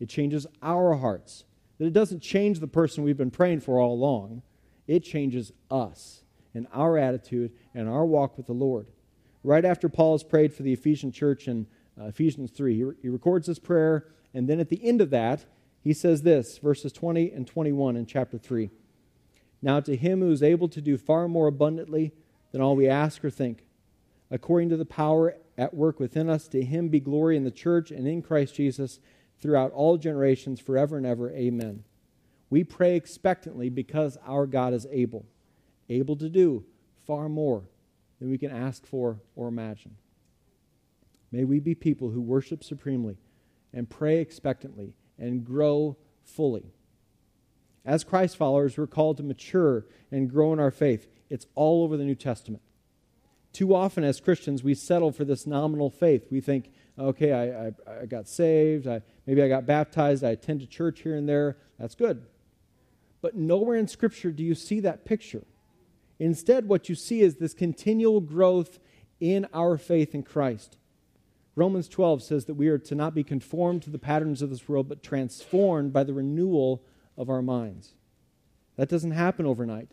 [0.00, 1.44] it changes our hearts.
[1.82, 4.42] That it doesn't change the person we've been praying for all along,
[4.86, 6.22] it changes us
[6.54, 8.86] and our attitude and our walk with the Lord.
[9.42, 11.66] Right after Paul has prayed for the Ephesian church in
[12.00, 15.10] uh, Ephesians 3, he, re- he records this prayer and then at the end of
[15.10, 15.44] that,
[15.82, 18.70] he says this, verses 20 and 21 in chapter 3.
[19.60, 22.12] Now to him who is able to do far more abundantly
[22.52, 23.64] than all we ask or think,
[24.30, 27.90] according to the power at work within us, to him be glory in the church
[27.90, 29.00] and in Christ Jesus
[29.42, 31.30] throughout all generations, forever and ever.
[31.32, 31.84] Amen.
[32.48, 35.26] We pray expectantly because our God is able,
[35.88, 36.64] able to do
[37.06, 37.64] far more
[38.20, 39.96] than we can ask for or imagine.
[41.32, 43.16] May we be people who worship supremely
[43.72, 46.72] and pray expectantly and grow fully.
[47.84, 51.08] As Christ followers, we're called to mature and grow in our faith.
[51.28, 52.62] It's all over the New Testament.
[53.52, 56.26] Too often, as Christians, we settle for this nominal faith.
[56.30, 60.62] We think, okay, I, I, I got saved, I, maybe I got baptized, I attend
[60.62, 61.58] a church here and there.
[61.78, 62.24] That's good.
[63.20, 65.44] But nowhere in Scripture do you see that picture.
[66.18, 68.78] Instead, what you see is this continual growth
[69.20, 70.78] in our faith in Christ.
[71.54, 74.68] Romans 12 says that we are to not be conformed to the patterns of this
[74.68, 76.82] world, but transformed by the renewal
[77.18, 77.92] of our minds.
[78.76, 79.88] That doesn't happen overnight.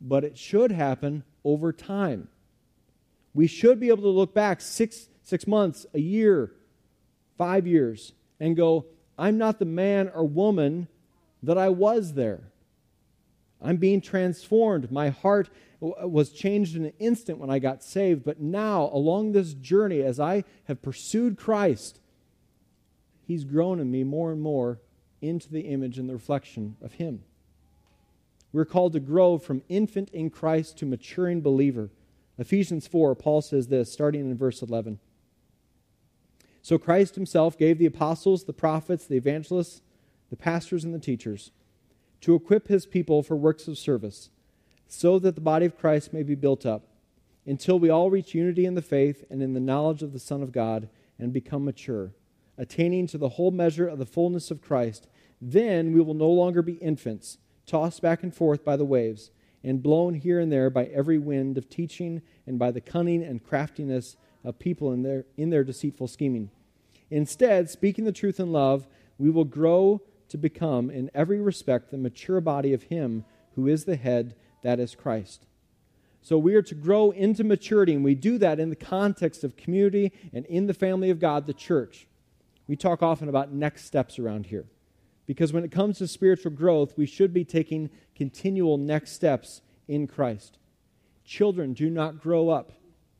[0.00, 2.28] but it should happen over time.
[3.34, 6.52] We should be able to look back six, six months, a year,
[7.38, 8.86] five years, and go,
[9.18, 10.88] I'm not the man or woman
[11.42, 12.50] that I was there.
[13.62, 14.90] I'm being transformed.
[14.90, 19.54] My heart was changed in an instant when I got saved, but now, along this
[19.54, 22.00] journey, as I have pursued Christ,
[23.26, 24.80] He's grown in me more and more
[25.22, 27.22] into the image and the reflection of Him.
[28.52, 31.90] We're called to grow from infant in Christ to maturing believer.
[32.40, 34.98] Ephesians 4, Paul says this, starting in verse 11.
[36.62, 39.82] So Christ himself gave the apostles, the prophets, the evangelists,
[40.30, 41.52] the pastors, and the teachers
[42.22, 44.30] to equip his people for works of service,
[44.86, 46.86] so that the body of Christ may be built up,
[47.46, 50.42] until we all reach unity in the faith and in the knowledge of the Son
[50.42, 52.12] of God and become mature,
[52.58, 55.08] attaining to the whole measure of the fullness of Christ.
[55.40, 59.30] Then we will no longer be infants, tossed back and forth by the waves,
[59.62, 63.44] and blown here and there by every wind of teaching and by the cunning and
[63.44, 66.50] craftiness of people in their, in their deceitful scheming.
[67.10, 68.86] Instead, speaking the truth in love,
[69.18, 73.84] we will grow to become, in every respect, the mature body of Him who is
[73.84, 75.46] the head, that is Christ.
[76.22, 79.56] So we are to grow into maturity, and we do that in the context of
[79.56, 82.06] community and in the family of God, the church.
[82.68, 84.66] We talk often about next steps around here.
[85.30, 90.08] Because when it comes to spiritual growth, we should be taking continual next steps in
[90.08, 90.58] Christ.
[91.24, 92.72] Children do not grow up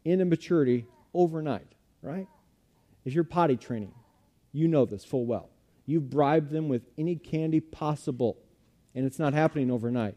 [0.04, 1.68] in maturity overnight,
[2.02, 2.26] right?
[3.04, 3.94] If you're potty training,
[4.50, 5.50] you know this full well.
[5.86, 8.38] You bribe them with any candy possible,
[8.92, 10.16] and it's not happening overnight.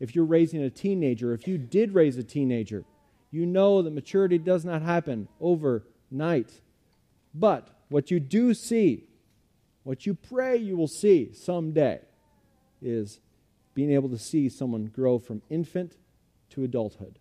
[0.00, 2.82] If you're raising a teenager, if you did raise a teenager,
[3.30, 6.62] you know that maturity does not happen overnight.
[7.32, 9.05] But what you do see,
[9.86, 12.00] what you pray you will see someday,
[12.82, 13.20] is
[13.72, 15.96] being able to see someone grow from infant
[16.50, 17.20] to adulthood,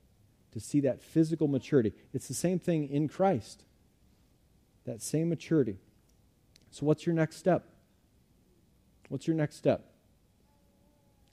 [0.51, 1.93] to see that physical maturity.
[2.11, 3.65] It's the same thing in Christ,
[4.85, 5.77] that same maturity.
[6.71, 7.67] So, what's your next step?
[9.09, 9.85] What's your next step?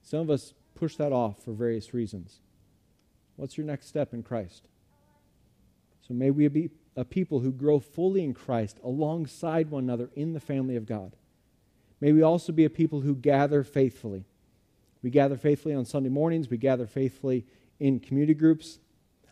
[0.02, 2.40] Some of us push that off for various reasons.
[3.36, 4.68] What's your next step in Christ?
[6.06, 10.34] So, may we be a people who grow fully in Christ alongside one another in
[10.34, 11.16] the family of God.
[12.02, 14.24] May we also be a people who gather faithfully.
[15.04, 17.46] We gather faithfully on Sunday mornings, we gather faithfully
[17.78, 18.80] in community groups.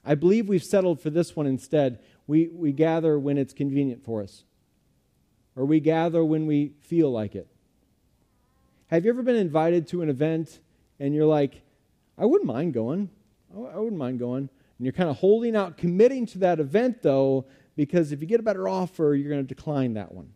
[0.04, 1.98] I believe we've settled for this one instead.
[2.28, 4.44] We, we gather when it's convenient for us
[5.56, 7.48] or we gather when we feel like it.
[8.86, 10.60] Have you ever been invited to an event
[11.00, 11.62] and you're like,
[12.16, 13.10] I wouldn't mind going.
[13.52, 14.48] I wouldn't mind going.
[14.48, 18.38] And you're kind of holding out, committing to that event, though, because if you get
[18.38, 20.30] a better offer, you're going to decline that one.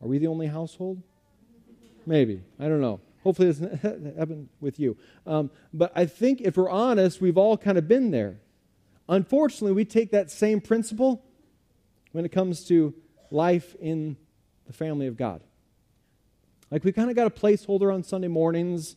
[0.00, 1.02] Are we the only household?
[2.06, 2.42] Maybe.
[2.58, 3.00] I don't know.
[3.24, 4.96] Hopefully, it doesn't happen with you.
[5.26, 8.38] Um, but I think if we're honest, we've all kind of been there.
[9.08, 11.24] Unfortunately, we take that same principle
[12.12, 12.94] when it comes to
[13.30, 14.16] life in
[14.66, 15.42] the family of God.
[16.70, 18.96] Like we kind of got a placeholder on Sunday mornings,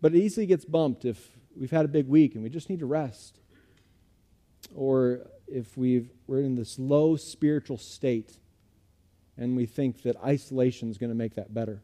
[0.00, 2.80] but it easily gets bumped if we've had a big week and we just need
[2.80, 3.38] to rest.
[4.74, 8.38] Or if we've, we're in this low spiritual state
[9.36, 11.82] and we think that isolation is going to make that better.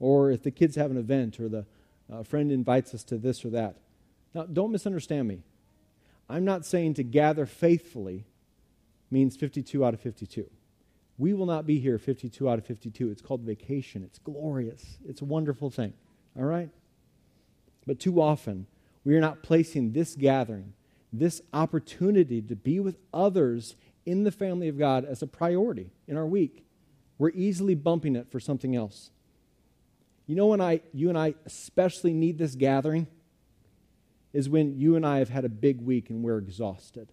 [0.00, 1.66] Or if the kids have an event or the
[2.12, 3.76] uh, friend invites us to this or that.
[4.34, 5.42] Now, don't misunderstand me.
[6.28, 8.24] I'm not saying to gather faithfully
[9.10, 10.48] means 52 out of 52.
[11.16, 13.10] We will not be here 52 out of 52.
[13.10, 14.04] It's called vacation.
[14.04, 14.98] It's glorious.
[15.06, 15.94] It's a wonderful thing.
[16.38, 16.70] All right?
[17.86, 18.66] But too often,
[19.04, 20.74] we are not placing this gathering,
[21.12, 26.16] this opportunity to be with others in the family of God as a priority in
[26.16, 26.64] our week.
[27.16, 29.10] We're easily bumping it for something else.
[30.28, 33.08] You know when I you and I especially need this gathering
[34.34, 37.08] is when you and I have had a big week and we're exhausted.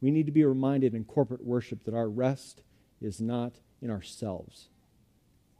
[0.00, 2.62] We need to be reminded in corporate worship that our rest
[3.00, 4.68] is not in ourselves.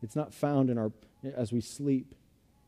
[0.02, 0.90] It's not found in our
[1.22, 2.16] as we sleep.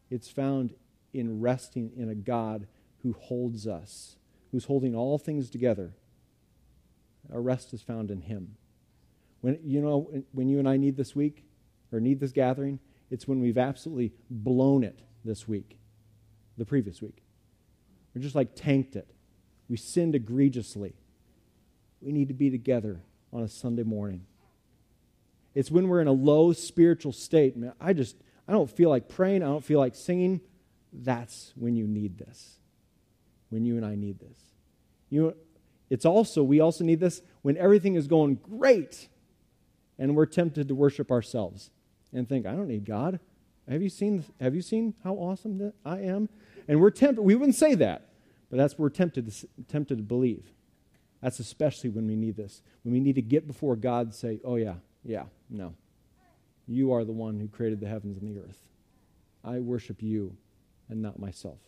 [0.09, 0.75] It's found
[1.13, 2.69] in resting in a God
[3.03, 4.17] who holds us,
[4.53, 5.95] who's holding all things together.
[7.33, 8.55] Our rest is found in him.
[9.41, 11.45] When you know when you and I need this week
[11.91, 12.79] or need this gathering,
[13.11, 15.79] it's when we've absolutely blown it this week,
[16.57, 17.23] the previous week.
[18.15, 19.09] We're just like tanked it.
[19.69, 20.95] We sinned egregiously
[22.01, 23.01] we need to be together
[23.33, 24.25] on a Sunday morning.
[25.55, 27.57] It's when we're in a low spiritual state.
[27.57, 29.43] Man, I just, I don't feel like praying.
[29.43, 30.41] I don't feel like singing.
[30.93, 32.59] That's when you need this.
[33.49, 34.39] When you and I need this.
[35.09, 35.35] You, know,
[35.89, 39.09] it's also, we also need this when everything is going great
[39.99, 41.71] and we're tempted to worship ourselves
[42.13, 43.21] and think, I don't need God.
[43.69, 46.29] Have you seen, have you seen how awesome that I am?
[46.69, 48.09] And we're tempted, we wouldn't say that,
[48.51, 50.53] but that's we're tempted to, tempted to believe.
[51.21, 52.63] That's especially when we need this.
[52.85, 55.75] When we need to get before God and say, oh, yeah, yeah, no.
[56.69, 58.59] You are the one who created the heavens and the earth.
[59.45, 60.37] I worship you
[60.89, 61.59] and not myself.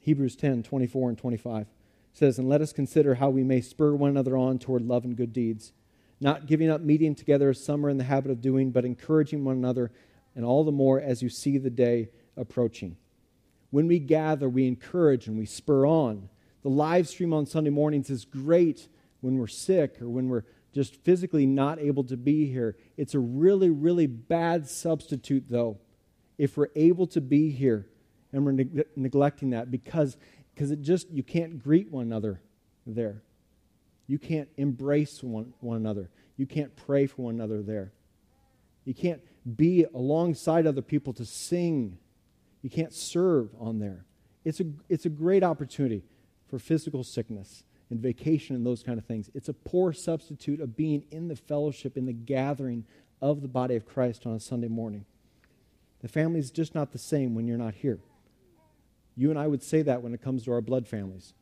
[0.00, 1.66] Hebrews 10 24 and 25
[2.12, 5.16] says, And let us consider how we may spur one another on toward love and
[5.16, 5.72] good deeds,
[6.24, 9.44] not giving up meeting together as some are in the habit of doing, but encouraging
[9.44, 9.92] one another,
[10.34, 12.96] and all the more as you see the day approaching.
[13.68, 16.30] When we gather, we encourage and we spur on.
[16.62, 18.88] The live stream on Sunday mornings is great
[19.20, 22.78] when we're sick or when we're just physically not able to be here.
[22.96, 25.76] It's a really, really bad substitute, though,
[26.38, 27.86] if we're able to be here
[28.32, 30.16] and we're neg- neglecting that because
[30.54, 32.40] because it just you can't greet one another
[32.86, 33.22] there
[34.06, 36.10] you can't embrace one, one another.
[36.36, 37.92] You can't pray for one another there.
[38.84, 39.20] You can't
[39.56, 41.98] be alongside other people to sing.
[42.62, 44.04] You can't serve on there.
[44.44, 46.04] It's a, it's a great opportunity
[46.48, 49.30] for physical sickness and vacation and those kind of things.
[49.34, 52.84] It's a poor substitute of being in the fellowship in the gathering
[53.22, 55.06] of the body of christ on a sunday morning.
[56.02, 58.00] The family is just not the same when you're not here.
[59.16, 61.32] You and I would say that when it comes to our blood families.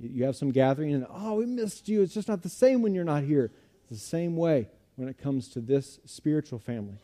[0.00, 2.02] You have some gathering and, oh, we missed you.
[2.02, 3.50] It's just not the same when you're not here.
[3.90, 6.98] It's the same way when it comes to this spiritual family.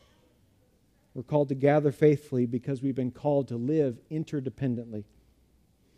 [1.13, 5.05] We're called to gather faithfully because we've been called to live interdependently.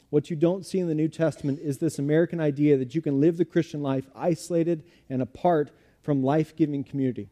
[0.10, 3.20] What you don't see in the New Testament is this American idea that you can
[3.20, 5.72] live the Christian life isolated and apart
[6.02, 7.30] from life giving community.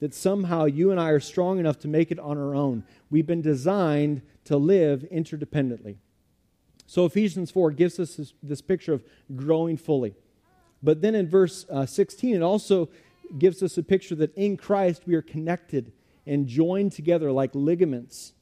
[0.00, 2.84] That somehow you and I are strong enough to make it on our own.
[3.10, 5.96] We've been designed to live interdependently.
[6.88, 9.04] So Ephesians 4 gives us this, this picture of
[9.36, 10.16] growing fully.
[10.82, 12.88] But then in verse uh, 16, it also
[13.38, 15.92] gives us a picture that in Christ we are connected
[16.26, 18.32] and joined together like ligaments.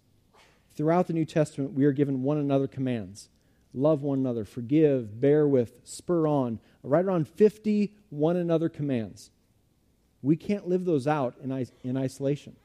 [0.77, 3.29] Throughout the New Testament, we are given one another commands
[3.77, 6.59] love one another, forgive, bear with, spur on.
[6.83, 9.31] Right around 50 one another commands.
[10.23, 11.53] We can't live those out in,
[11.85, 12.57] in isolation.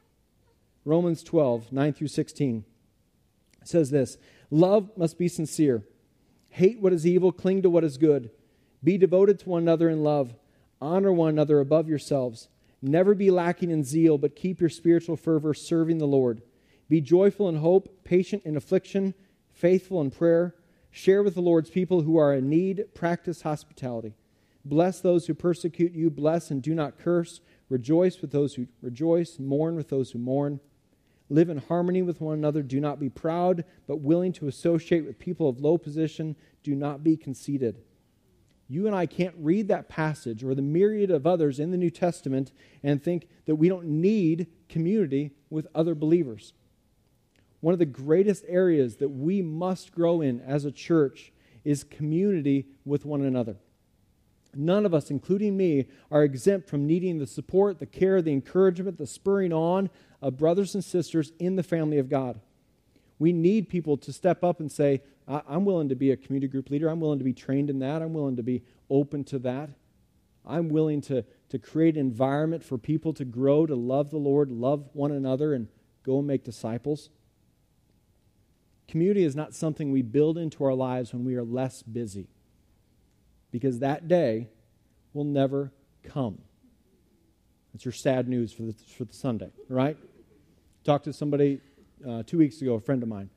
[0.86, 2.64] Romans 12, 9 through 16
[3.64, 4.18] says this
[4.52, 5.84] Love must be sincere.
[6.49, 8.30] Hate what is evil, cling to what is good.
[8.84, 10.36] Be devoted to one another in love.
[10.82, 12.49] Honor one another above yourselves.
[12.82, 16.41] Never be lacking in zeal, but keep your spiritual fervor serving the Lord.
[16.89, 19.14] Be joyful in hope, patient in affliction,
[19.54, 20.56] faithful in prayer.
[20.89, 22.93] Share with the Lord's people who are in need.
[22.93, 24.16] Practice hospitality.
[24.66, 26.10] Bless those who persecute you.
[26.10, 27.39] Bless and do not curse.
[27.70, 29.39] Rejoice with those who rejoice.
[29.39, 30.60] Mourn with those who mourn.
[31.32, 32.62] Live in harmony with one another.
[32.62, 36.36] Do not be proud, but willing to associate with people of low position.
[36.62, 37.78] Do not be conceited.
[38.68, 41.90] You and I can't read that passage or the myriad of others in the New
[41.90, 42.52] Testament
[42.84, 46.52] and think that we don't need community with other believers.
[47.62, 51.32] One of the greatest areas that we must grow in as a church
[51.64, 53.56] is community with one another.
[54.54, 58.98] None of us, including me, are exempt from needing the support, the care, the encouragement,
[58.98, 59.90] the spurring on
[60.22, 62.40] of brothers and sisters in the family of God.
[63.20, 66.70] We need people to step up and say, I'm willing to be a community group
[66.70, 66.90] leader.
[66.90, 68.02] I'm willing to be trained in that.
[68.02, 69.70] I'm willing to be open to that.
[70.46, 74.52] I'm willing to, to create an environment for people to grow, to love the Lord,
[74.52, 75.68] love one another, and
[76.04, 77.10] go and make disciples.
[78.88, 82.28] Community is not something we build into our lives when we are less busy,
[83.52, 84.50] because that day
[85.14, 85.72] will never
[86.04, 86.40] come.
[87.72, 89.96] That's your sad news for the, for the Sunday, right?
[90.84, 91.62] Talked to somebody
[92.08, 93.30] uh, two weeks ago, a friend of mine.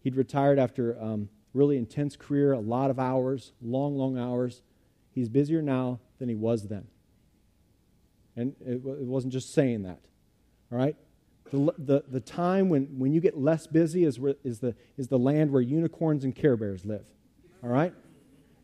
[0.00, 4.62] He'd retired after um, really intense career, a lot of hours, long, long hours.
[5.12, 6.86] He's busier now than he was then.
[8.36, 10.00] And it, it wasn't just saying that,
[10.70, 10.96] all right?
[11.50, 15.08] The, the, the time when, when you get less busy is, where, is, the, is
[15.08, 17.04] the land where unicorns and care bears live,
[17.62, 17.92] all right?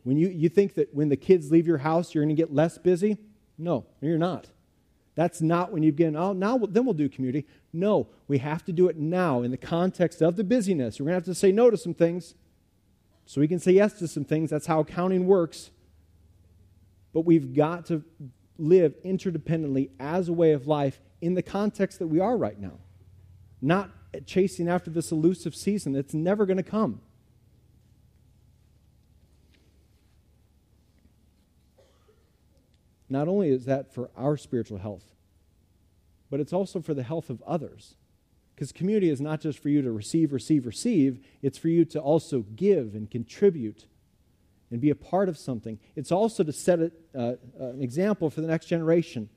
[0.04, 2.54] When you, you think that when the kids leave your house, you're going to get
[2.54, 3.18] less busy,
[3.58, 4.48] no, you're not.
[5.14, 7.46] That's not when you begin, oh, now then we'll do community.
[7.72, 10.98] No, we have to do it now in the context of the busyness.
[10.98, 12.34] We're going to have to say no to some things
[13.26, 14.50] so we can say yes to some things.
[14.50, 15.70] That's how accounting works.
[17.12, 18.02] But we've got to
[18.58, 22.78] live interdependently as a way of life in the context that we are right now,
[23.62, 23.90] not
[24.26, 27.00] chasing after this elusive season that's never going to come.
[33.08, 35.04] Not only is that for our spiritual health,
[36.30, 37.96] but it's also for the health of others.
[38.54, 42.00] Because community is not just for you to receive, receive, receive, it's for you to
[42.00, 43.86] also give and contribute
[44.70, 45.78] and be a part of something.
[45.96, 49.28] It's also to set a, uh, an example for the next generation.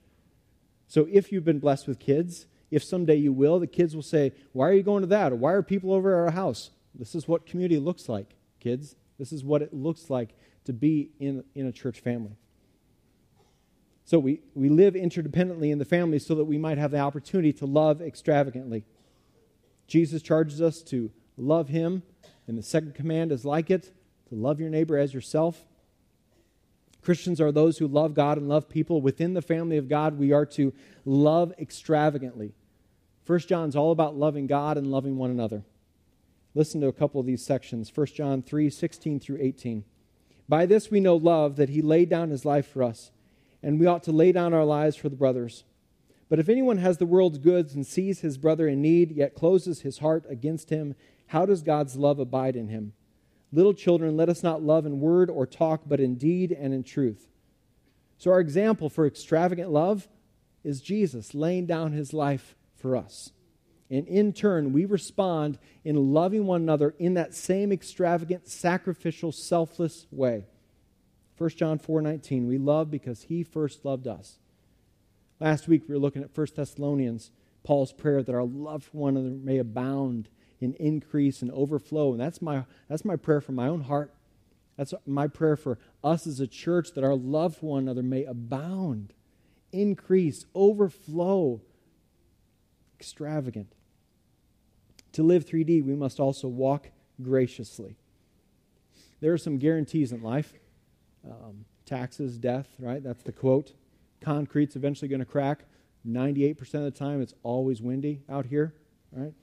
[0.87, 4.33] So if you've been blessed with kids, If someday you will, the kids will say,
[4.51, 5.31] Why are you going to that?
[5.31, 6.71] Or why are people over at our house?
[6.93, 8.95] This is what community looks like, kids.
[9.17, 12.35] This is what it looks like to be in, in a church family.
[14.07, 17.51] So we, we live interdependently in the family so that we might have the opportunity
[17.51, 18.85] to love extravagantly.
[19.85, 22.03] Jesus charges us to love him,
[22.47, 23.91] and the second command is like it
[24.29, 25.65] to love your neighbor as yourself.
[27.01, 29.01] Christians are those who love God and love people.
[29.01, 32.53] Within the family of God, we are to love extravagantly.
[33.25, 35.63] First is all about loving God and loving one another.
[36.55, 37.91] Listen to a couple of these sections.
[37.93, 39.83] 1 John 3 16 through 18.
[40.47, 43.11] By this we know love, that he laid down his life for us,
[43.61, 45.63] and we ought to lay down our lives for the brothers.
[46.29, 49.81] But if anyone has the world's goods and sees his brother in need, yet closes
[49.81, 50.95] his heart against him,
[51.27, 52.93] how does God's love abide in him?
[53.51, 56.83] Little children, let us not love in word or talk, but in deed and in
[56.83, 57.27] truth.
[58.17, 60.07] So, our example for extravagant love
[60.63, 63.31] is Jesus laying down his life for us.
[63.89, 70.07] And in turn, we respond in loving one another in that same extravagant, sacrificial, selfless
[70.11, 70.45] way.
[71.37, 74.39] 1 John 4:19, we love because he first loved us.
[75.39, 77.31] Last week we were looking at 1 Thessalonians,
[77.63, 80.29] Paul's prayer that our love for one another may abound
[80.59, 82.11] in increase and overflow.
[82.11, 84.13] And that's my that's my prayer for my own heart.
[84.77, 88.23] That's my prayer for us as a church that our love for one another may
[88.23, 89.13] abound,
[89.71, 91.61] increase, overflow,
[92.95, 93.73] extravagant.
[95.13, 97.97] To live 3D, we must also walk graciously.
[99.19, 100.53] There are some guarantees in life
[101.25, 103.03] um, taxes, death, right?
[103.03, 103.73] That's the quote.
[104.21, 105.65] Concrete's eventually going to crack.
[106.07, 108.73] 98% of the time, it's always windy out here,
[109.11, 109.33] right?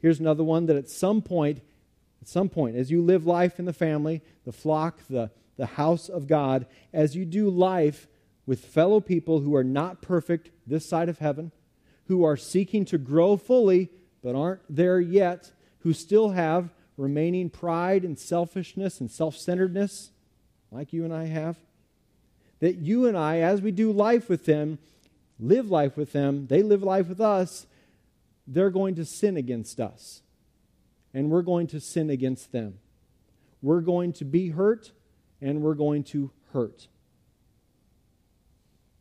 [0.00, 1.60] Here's another one that at some point,
[2.20, 6.08] at some point, as you live life in the family, the flock, the, the house
[6.08, 8.06] of God, as you do life
[8.46, 11.52] with fellow people who are not perfect this side of heaven,
[12.06, 13.90] who are seeking to grow fully
[14.22, 20.11] but aren't there yet, who still have remaining pride and selfishness and self centeredness,
[20.72, 21.56] like you and I have,
[22.60, 24.78] that you and I, as we do life with them,
[25.38, 27.66] live life with them, they live life with us,
[28.46, 30.22] they're going to sin against us.
[31.14, 32.78] And we're going to sin against them.
[33.60, 34.92] We're going to be hurt,
[35.40, 36.88] and we're going to hurt.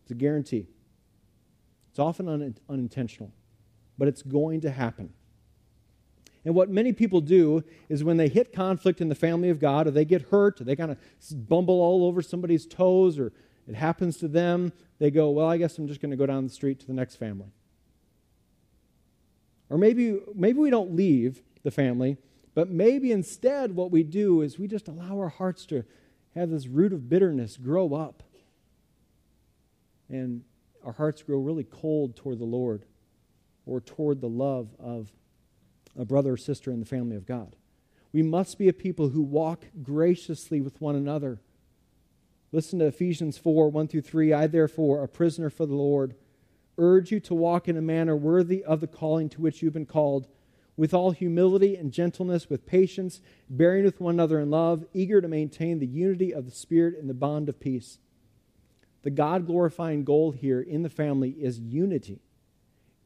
[0.04, 0.68] It's a guarantee.
[1.90, 3.32] It's often un- unintentional
[4.02, 5.14] but it's going to happen.
[6.44, 9.88] And what many people do is when they hit conflict in the family of God,
[9.88, 10.98] or they get hurt, or they kind of
[11.48, 13.32] bumble all over somebody's toes, or
[13.68, 16.44] it happens to them, they go, Well, I guess I'm just going to go down
[16.44, 17.52] the street to the next family.
[19.70, 22.18] Or maybe, maybe we don't leave the family,
[22.54, 25.86] but maybe instead what we do is we just allow our hearts to
[26.36, 28.24] have this root of bitterness grow up.
[30.10, 30.44] And
[30.84, 32.84] our hearts grow really cold toward the Lord
[33.66, 35.12] or toward the love of
[35.98, 37.56] a brother or sister in the family of God.
[38.14, 41.40] We must be a people who walk graciously with one another.
[42.52, 44.34] Listen to Ephesians 4 1 through 3.
[44.34, 46.16] I, therefore, a prisoner for the Lord,
[46.78, 49.86] urge you to walk in a manner worthy of the calling to which you've been
[49.86, 50.28] called,
[50.76, 55.28] with all humility and gentleness, with patience, bearing with one another in love, eager to
[55.28, 58.00] maintain the unity of the Spirit in the bond of peace.
[59.04, 62.20] The God glorifying goal here in the family is unity.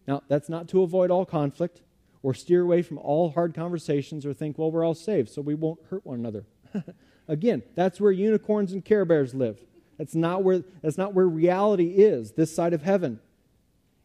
[0.07, 1.81] Now, that's not to avoid all conflict
[2.25, 5.53] or steer away from all hard conversations or think, well, we're all saved, so we
[5.53, 6.43] won't hurt one another.
[7.27, 9.59] Again, that's where unicorns and care bears live.
[9.99, 13.19] That's not where, that's not where reality is, this side of heaven.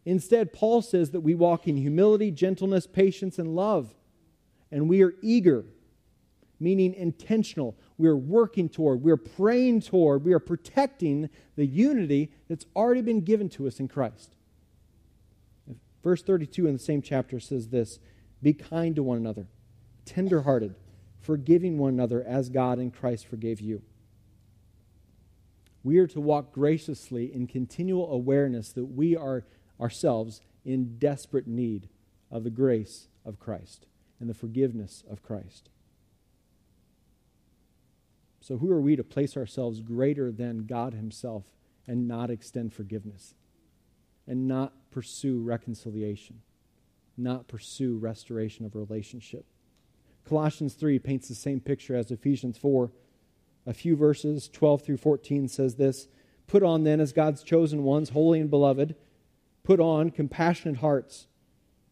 [0.04, 3.94] Instead, Paul says that we walk in humility, gentleness, patience, and love.
[4.70, 5.64] And we are eager,
[6.60, 7.74] meaning intentional.
[7.96, 13.00] We are working toward, we are praying toward, we are protecting the unity that's already
[13.00, 14.36] been given to us in Christ.
[16.02, 17.98] Verse 32 in the same chapter says this
[18.42, 19.46] Be kind to one another,
[20.04, 20.74] tenderhearted,
[21.20, 23.82] forgiving one another as God in Christ forgave you.
[25.82, 29.44] We are to walk graciously in continual awareness that we are
[29.80, 31.88] ourselves in desperate need
[32.30, 33.86] of the grace of Christ
[34.18, 35.70] and the forgiveness of Christ.
[38.42, 41.44] So, who are we to place ourselves greater than God Himself
[41.86, 43.34] and not extend forgiveness
[44.30, 46.40] and not pursue reconciliation,
[47.16, 49.44] not pursue restoration of relationship.
[50.24, 52.92] Colossians 3 paints the same picture as Ephesians 4.
[53.66, 56.06] A few verses, 12 through 14, says this
[56.46, 58.94] Put on then, as God's chosen ones, holy and beloved,
[59.64, 61.26] put on compassionate hearts,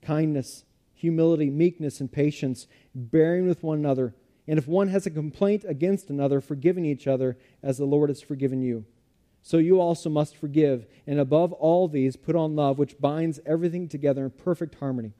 [0.01, 0.65] kindness,
[0.95, 4.15] humility, meekness, and patience, bearing with one another.
[4.47, 8.23] And if one has a complaint against another, forgiving each other as the Lord has
[8.23, 8.85] forgiven you.
[9.43, 13.89] So you also must forgive, and above all these, put on love, which binds everything
[13.89, 15.13] together in perfect harmony.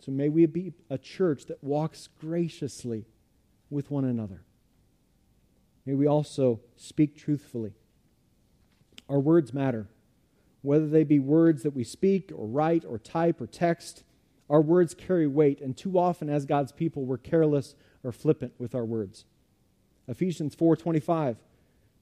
[0.00, 3.06] So may we be a church that walks graciously
[3.70, 4.42] with one another.
[5.86, 7.74] May we also speak truthfully.
[9.08, 9.88] Our words matter.
[10.62, 14.04] Whether they be words that we speak or write or type or text,
[14.48, 18.74] our words carry weight, and too often as God's people we're careless or flippant with
[18.74, 19.24] our words.
[20.08, 21.36] Ephesians 4:25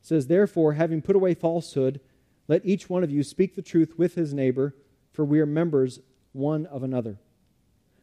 [0.00, 2.00] says, Therefore, having put away falsehood,
[2.48, 4.74] let each one of you speak the truth with his neighbor,
[5.12, 6.00] for we are members
[6.32, 7.18] one of another.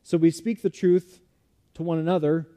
[0.04, 1.22] So we speak the truth
[1.74, 2.48] to one another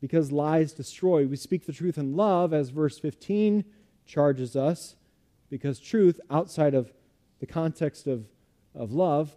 [0.00, 1.26] because lies destroy.
[1.26, 3.64] We speak the truth in love, as verse 15
[4.06, 4.96] charges us,
[5.50, 6.92] because truth outside of
[7.40, 8.26] the context of,
[8.74, 9.36] of love,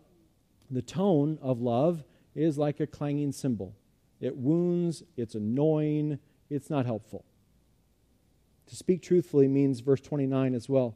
[0.69, 2.03] the tone of love,
[2.35, 3.75] is like a clanging cymbal.
[4.19, 7.25] It wounds, it's annoying, it's not helpful.
[8.67, 10.95] To speak truthfully means, verse 29 as well,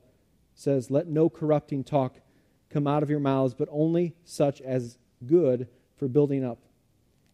[0.54, 2.18] says, Let no corrupting talk
[2.70, 6.60] come out of your mouths, but only such as good for building up,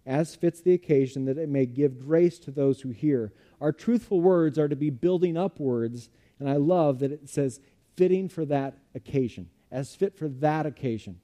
[0.06, 3.34] as fits the occasion, that it may give grace to those who hear.
[3.62, 6.10] Our truthful words are to be building up words,
[6.40, 7.60] and I love that it says
[7.96, 11.20] fitting for that occasion, as fit for that occasion.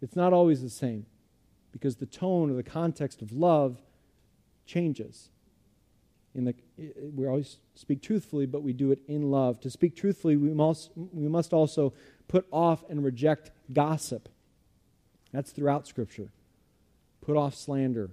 [0.00, 1.06] It's not always the same,
[1.72, 3.82] because the tone or the context of love
[4.64, 5.30] changes
[6.34, 6.54] in the
[7.14, 9.60] we always speak truthfully but we do it in love.
[9.60, 11.92] To speak truthfully we must we must also
[12.28, 14.28] put off and reject gossip.
[15.32, 16.30] That's throughout scripture.
[17.20, 18.10] Put off slander.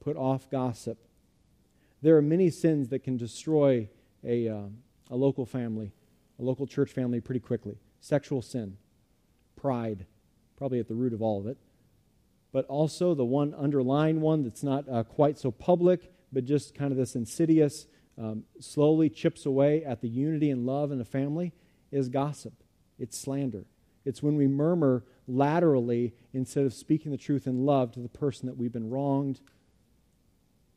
[0.00, 0.98] Put off gossip.
[2.02, 3.88] There are many sins that can destroy
[4.24, 4.62] a, uh,
[5.10, 5.92] a local family
[6.40, 7.76] a local church family pretty quickly.
[8.00, 8.78] Sexual sin
[9.56, 10.06] pride
[10.56, 11.58] probably at the root of all of it.
[12.52, 16.92] But also the one underlying one that's not uh, quite so public but just kind
[16.92, 17.86] of this insidious,
[18.18, 21.52] um, slowly chips away at the unity and love in the family
[21.90, 22.54] is gossip.
[22.98, 23.64] It's slander.
[24.04, 28.46] It's when we murmur laterally instead of speaking the truth in love to the person
[28.46, 29.40] that we've been wronged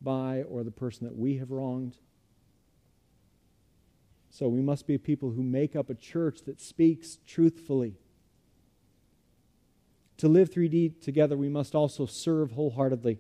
[0.02, 1.98] by or the person that we have wronged.
[4.30, 7.96] So we must be people who make up a church that speaks truthfully.
[10.18, 13.20] To live 3D together, we must also serve wholeheartedly.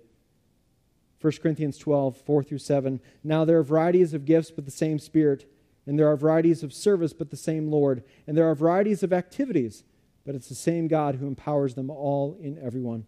[1.24, 2.99] 1 Corinthians 12, 4 through 7.
[3.24, 5.49] Now there are varieties of gifts, but the same Spirit.
[5.88, 8.03] And there are varieties of service, but the same Lord.
[8.28, 9.86] And there are varieties of activities,
[10.26, 13.05] but it's the same God who empowers them all in everyone.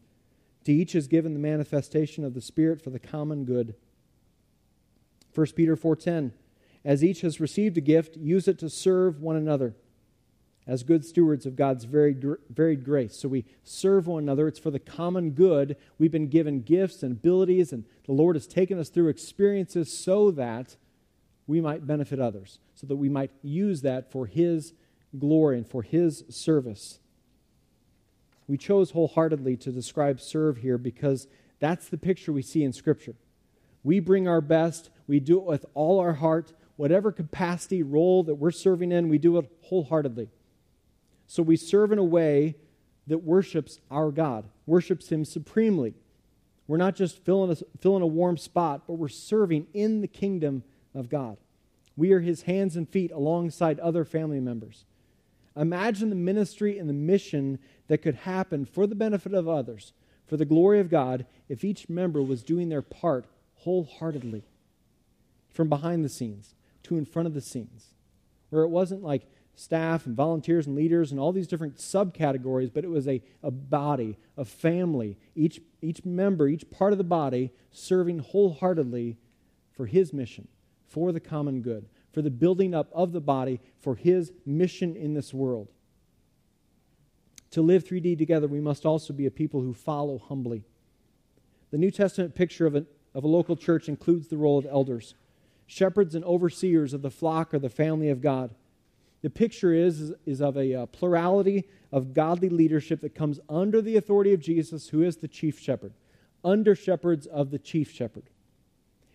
[0.64, 3.76] To each is given the manifestation of the Spirit for the common good.
[5.34, 6.32] 1 Peter 4:10
[6.86, 9.76] As each has received a gift, use it to serve one another
[10.68, 13.16] as good stewards of God's varied, varied grace.
[13.16, 14.48] So we serve one another.
[14.48, 15.78] It's for the common good.
[16.00, 20.32] We've been given gifts and abilities, and the Lord has taken us through experiences so
[20.32, 20.76] that
[21.48, 24.74] we might benefit others, so that we might use that for His
[25.18, 27.00] glory and for His service.
[28.48, 31.28] We chose wholeheartedly to describe serve here because
[31.60, 33.16] that's the picture we see in Scripture.
[33.84, 36.54] We bring our best, we do it with all our heart.
[36.76, 40.30] Whatever capacity, role that we're serving in, we do it wholeheartedly.
[41.28, 42.56] So we serve in a way
[43.08, 45.94] that worships our God, worships Him supremely.
[46.68, 50.64] We're not just filling a, filling a warm spot, but we're serving in the kingdom
[50.94, 51.38] of God.
[51.96, 54.86] We are His hands and feet alongside other family members.
[55.56, 59.94] Imagine the ministry and the mission that could happen for the benefit of others,
[60.26, 63.26] for the glory of God, if each member was doing their part
[63.60, 64.44] wholeheartedly,
[65.50, 67.94] from behind the scenes to in front of the scenes,
[68.50, 72.84] where it wasn't like staff and volunteers and leaders and all these different subcategories, but
[72.84, 77.52] it was a, a body, a family, each, each member, each part of the body
[77.72, 79.18] serving wholeheartedly
[79.72, 80.48] for his mission,
[80.88, 85.14] for the common good, for the building up of the body, for his mission in
[85.14, 85.70] this world.
[87.52, 90.66] To live 3D together, we must also be a people who follow humbly.
[91.72, 95.16] The New Testament picture of a, of a local church includes the role of elders.
[95.66, 98.54] Shepherds and overseers of the flock or the family of God
[99.26, 103.98] the picture is, is of a uh, plurality of godly leadership that comes under the
[103.98, 105.94] authority of Jesus, who is the chief shepherd,
[106.44, 108.30] under shepherds of the chief shepherd.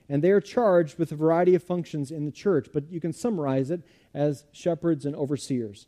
[0.09, 3.13] And they are charged with a variety of functions in the church, but you can
[3.13, 3.83] summarize it
[4.13, 5.87] as shepherds and overseers.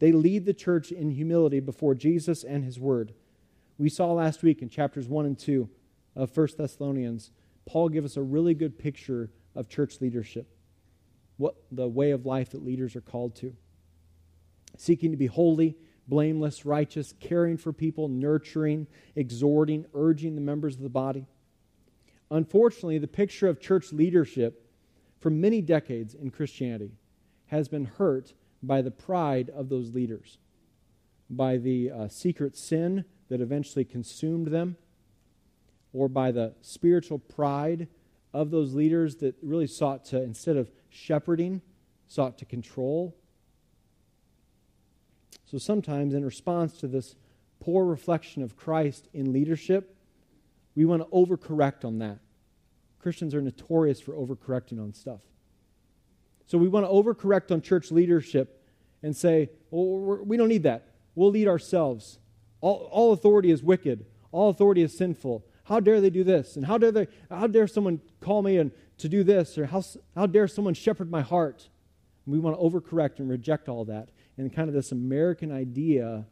[0.00, 3.14] They lead the church in humility before Jesus and his word.
[3.78, 5.66] We saw last week in chapters 1 and 2
[6.14, 7.30] of 1 Thessalonians,
[7.64, 10.46] Paul gave us a really good picture of church leadership
[11.40, 13.56] what the way of life that leaders are called to.
[14.76, 15.74] Seeking to be holy,
[16.06, 18.86] blameless, righteous, caring for people, nurturing,
[19.16, 21.26] exhorting, urging the members of the body.
[22.30, 24.70] Unfortunately, the picture of church leadership
[25.18, 26.92] for many decades in Christianity
[27.46, 30.36] has been hurt by the pride of those leaders,
[31.30, 34.76] by the uh, secret sin that eventually consumed them,
[35.94, 37.88] or by the spiritual pride
[38.32, 41.62] of those leaders that really sought to, instead of shepherding,
[42.06, 43.16] sought to control.
[45.46, 47.16] So sometimes, in response to this
[47.60, 49.96] poor reflection of Christ in leadership,
[50.76, 52.18] we want to overcorrect on that.
[53.00, 55.20] Christians are notorious for overcorrecting on stuff.
[56.46, 58.62] So we want to overcorrect on church leadership
[59.02, 60.88] and say, well, we don't need that.
[61.14, 62.18] We'll lead ourselves.
[62.60, 64.04] All, all authority is wicked.
[64.32, 65.44] All authority is sinful.
[65.70, 66.56] How dare they do this?
[66.56, 67.06] And how dare they?
[67.30, 69.56] How dare someone call me and to do this?
[69.56, 69.82] Or how,
[70.16, 71.68] how dare someone shepherd my heart?
[72.26, 74.08] And we want to overcorrect and reject all that.
[74.36, 76.26] And kind of this American idea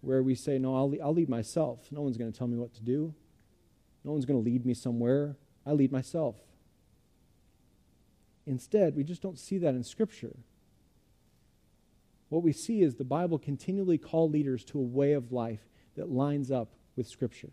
[0.00, 1.80] where we say, no, I'll, I'll lead myself.
[1.90, 3.14] No one's going to tell me what to do.
[4.02, 5.36] No one's going to lead me somewhere.
[5.66, 6.36] I lead myself.
[8.46, 10.36] Instead, we just don't see that in Scripture.
[12.30, 16.10] What we see is the Bible continually call leaders to a way of life that
[16.10, 17.50] lines up with Scripture,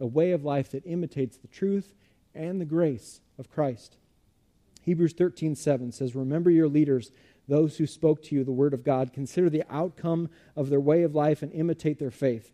[0.00, 1.94] a way of life that imitates the truth
[2.34, 3.96] and the grace of Christ.
[4.82, 7.10] Hebrews 13 7 says, Remember your leaders,
[7.46, 9.12] those who spoke to you the word of God.
[9.12, 12.52] Consider the outcome of their way of life and imitate their faith.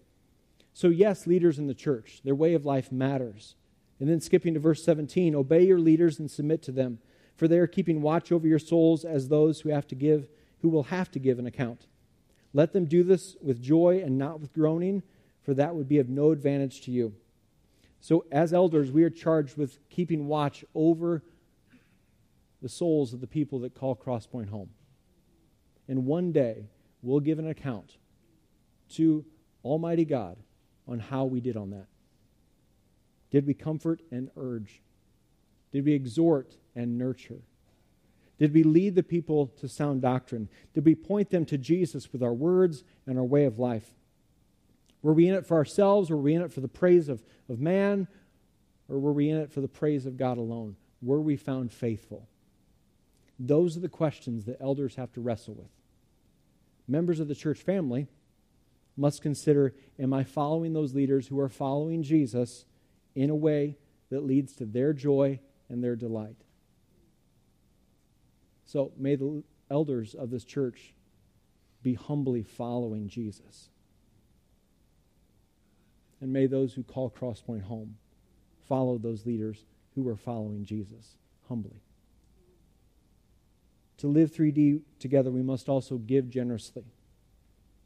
[0.72, 3.54] So, yes, leaders in the church, their way of life matters.
[4.00, 6.98] And then skipping to verse 17, obey your leaders and submit to them,
[7.36, 10.28] for they are keeping watch over your souls as those who have to give,
[10.62, 11.86] who will have to give an account.
[12.52, 15.02] Let them do this with joy and not with groaning,
[15.42, 17.14] for that would be of no advantage to you.
[18.04, 21.22] So, as elders, we are charged with keeping watch over
[22.60, 24.68] the souls of the people that call Crosspoint home.
[25.88, 26.66] And one day,
[27.00, 27.96] we'll give an account
[28.96, 29.24] to
[29.64, 30.36] Almighty God
[30.86, 31.86] on how we did on that.
[33.30, 34.82] Did we comfort and urge?
[35.72, 37.40] Did we exhort and nurture?
[38.38, 40.50] Did we lead the people to sound doctrine?
[40.74, 43.94] Did we point them to Jesus with our words and our way of life?
[45.04, 46.08] Were we in it for ourselves?
[46.08, 48.08] Were we in it for the praise of, of man?
[48.88, 50.76] Or were we in it for the praise of God alone?
[51.02, 52.26] Were we found faithful?
[53.38, 55.68] Those are the questions that elders have to wrestle with.
[56.88, 58.08] Members of the church family
[58.96, 62.64] must consider Am I following those leaders who are following Jesus
[63.14, 63.76] in a way
[64.08, 65.38] that leads to their joy
[65.68, 66.36] and their delight?
[68.64, 70.94] So may the elders of this church
[71.82, 73.68] be humbly following Jesus.
[76.20, 77.96] And may those who call Crosspoint home
[78.68, 81.16] follow those leaders who are following Jesus
[81.48, 81.82] humbly.
[83.98, 86.84] To live 3D together, we must also give generously.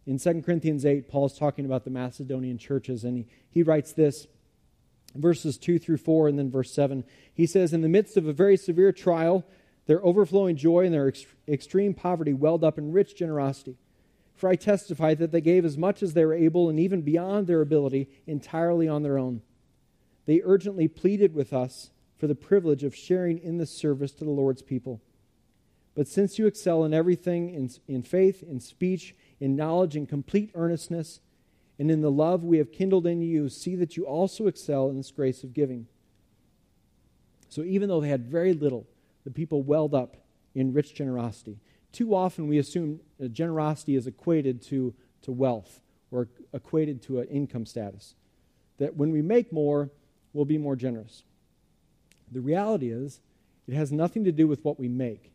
[0.06, 4.26] In 2 Corinthians 8, Paul's talking about the Macedonian churches, and he, he writes this
[5.14, 7.04] verses 2 through 4, and then verse 7.
[7.34, 9.44] He says, In the midst of a very severe trial,
[9.86, 13.76] their overflowing joy and their ex- extreme poverty welled up in rich generosity.
[14.38, 17.48] For I testify that they gave as much as they were able, and even beyond
[17.48, 19.42] their ability, entirely on their own.
[20.26, 24.30] They urgently pleaded with us for the privilege of sharing in this service to the
[24.30, 25.00] Lord's people.
[25.96, 30.52] But since you excel in everything, in, in faith, in speech, in knowledge in complete
[30.54, 31.18] earnestness,
[31.76, 34.96] and in the love we have kindled in you, see that you also excel in
[34.96, 35.88] this grace of giving.
[37.48, 38.86] So even though they had very little,
[39.24, 40.16] the people welled up
[40.54, 41.58] in rich generosity.
[41.92, 43.00] Too often we assume
[43.32, 45.80] generosity is equated to, to wealth
[46.10, 48.14] or equated to an income status.
[48.78, 49.90] That when we make more,
[50.32, 51.24] we'll be more generous.
[52.30, 53.20] The reality is,
[53.66, 55.32] it has nothing to do with what we make.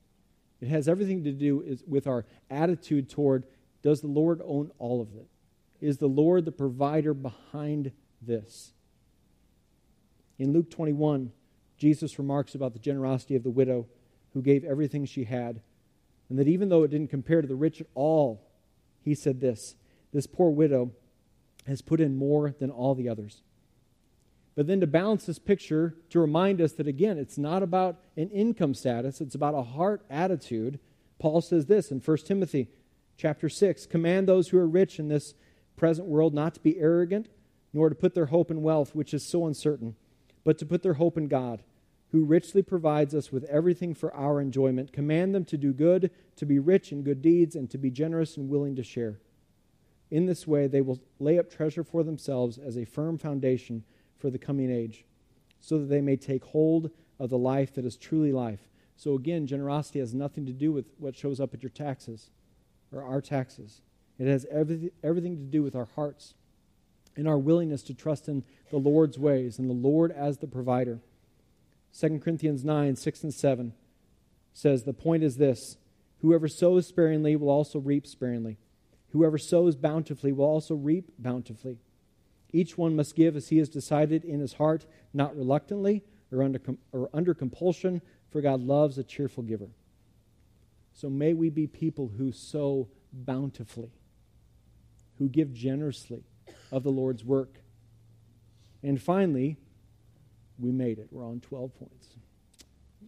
[0.61, 3.43] It has everything to do is with our attitude toward
[3.81, 5.27] does the Lord own all of it?
[5.81, 7.91] Is the Lord the provider behind
[8.21, 8.71] this?
[10.39, 11.31] In Luke 21,
[11.77, 13.87] Jesus remarks about the generosity of the widow
[14.33, 15.61] who gave everything she had,
[16.29, 18.47] and that even though it didn't compare to the rich at all,
[19.01, 19.75] he said this
[20.13, 20.91] this poor widow
[21.67, 23.41] has put in more than all the others.
[24.55, 28.29] But then to balance this picture, to remind us that again, it's not about an
[28.29, 30.79] income status, it's about a heart attitude.
[31.19, 32.69] Paul says this in 1 Timothy
[33.17, 35.33] Chapter 6 Command those who are rich in this
[35.75, 37.29] present world not to be arrogant,
[37.73, 39.95] nor to put their hope in wealth, which is so uncertain,
[40.43, 41.63] but to put their hope in God,
[42.13, 44.93] who richly provides us with everything for our enjoyment.
[44.93, 48.37] Command them to do good, to be rich in good deeds, and to be generous
[48.37, 49.19] and willing to share.
[50.11, 53.83] In this way, they will lay up treasure for themselves as a firm foundation
[54.15, 55.05] for the coming age,
[55.59, 58.69] so that they may take hold of the life that is truly life.
[58.95, 62.29] So, again, generosity has nothing to do with what shows up at your taxes
[62.91, 63.81] or our taxes.
[64.19, 66.35] It has everything, everything to do with our hearts
[67.15, 70.99] and our willingness to trust in the Lord's ways and the Lord as the provider.
[71.97, 73.73] 2 Corinthians 9, 6 and 7
[74.53, 75.77] says, The point is this
[76.21, 78.57] Whoever sows sparingly will also reap sparingly.
[79.09, 81.77] Whoever sows bountifully will also reap bountifully.
[82.51, 86.59] Each one must give as he has decided in his heart, not reluctantly or under,
[86.91, 89.69] or under compulsion, for God loves a cheerful giver.
[90.93, 93.91] So may we be people who sow bountifully,
[95.17, 96.23] who give generously
[96.71, 97.59] of the Lord's work.
[98.81, 99.57] And finally,
[100.59, 101.07] we made it.
[101.11, 102.07] We're on 12 points.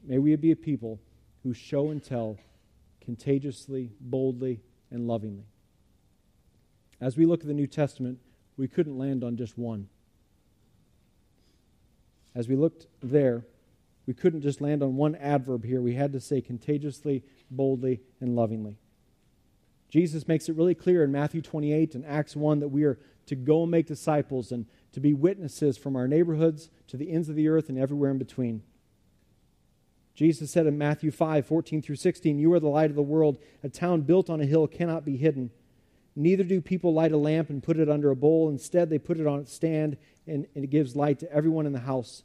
[0.03, 0.99] May we be a people
[1.43, 2.37] who show and tell
[3.01, 5.45] contagiously, boldly, and lovingly.
[6.99, 8.19] As we look at the New Testament,
[8.57, 9.87] we couldn't land on just one.
[12.33, 13.45] As we looked there,
[14.05, 15.81] we couldn't just land on one adverb here.
[15.81, 18.77] We had to say contagiously, boldly, and lovingly.
[19.89, 23.35] Jesus makes it really clear in Matthew 28 and Acts 1 that we are to
[23.35, 27.35] go and make disciples and to be witnesses from our neighborhoods to the ends of
[27.35, 28.63] the earth and everywhere in between.
[30.13, 33.37] Jesus said in Matthew 5 14 through 16, You are the light of the world.
[33.63, 35.51] A town built on a hill cannot be hidden.
[36.15, 38.49] Neither do people light a lamp and put it under a bowl.
[38.49, 41.73] Instead, they put it on its stand, and, and it gives light to everyone in
[41.73, 42.23] the house.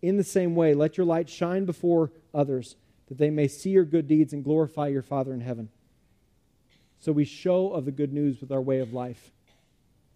[0.00, 2.76] In the same way, let your light shine before others,
[3.08, 5.70] that they may see your good deeds and glorify your Father in heaven.
[7.00, 9.32] So we show of the good news with our way of life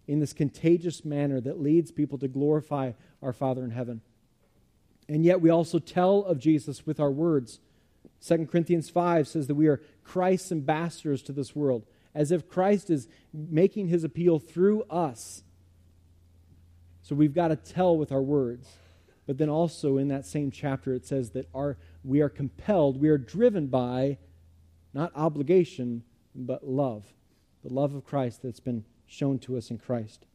[0.07, 4.01] in this contagious manner that leads people to glorify our Father in heaven.
[5.09, 7.59] And yet we also tell of Jesus with our words.
[8.25, 11.85] 2 Corinthians 5 says that we are Christ's ambassadors to this world,
[12.15, 15.43] as if Christ is making his appeal through us.
[17.01, 18.67] So we've got to tell with our words.
[19.25, 23.09] But then also in that same chapter, it says that our, we are compelled, we
[23.09, 24.17] are driven by
[24.93, 26.03] not obligation,
[26.33, 27.05] but love.
[27.63, 30.25] The love of Christ that's been shown to us in Christ.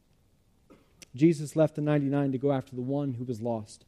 [1.15, 3.85] Jesus left the 99 to go after the one who was lost.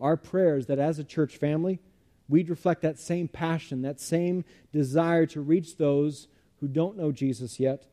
[0.00, 1.80] Our prayer is that as a church family,
[2.28, 6.28] we'd reflect that same passion, that same desire to reach those
[6.60, 7.86] who don't know Jesus yet,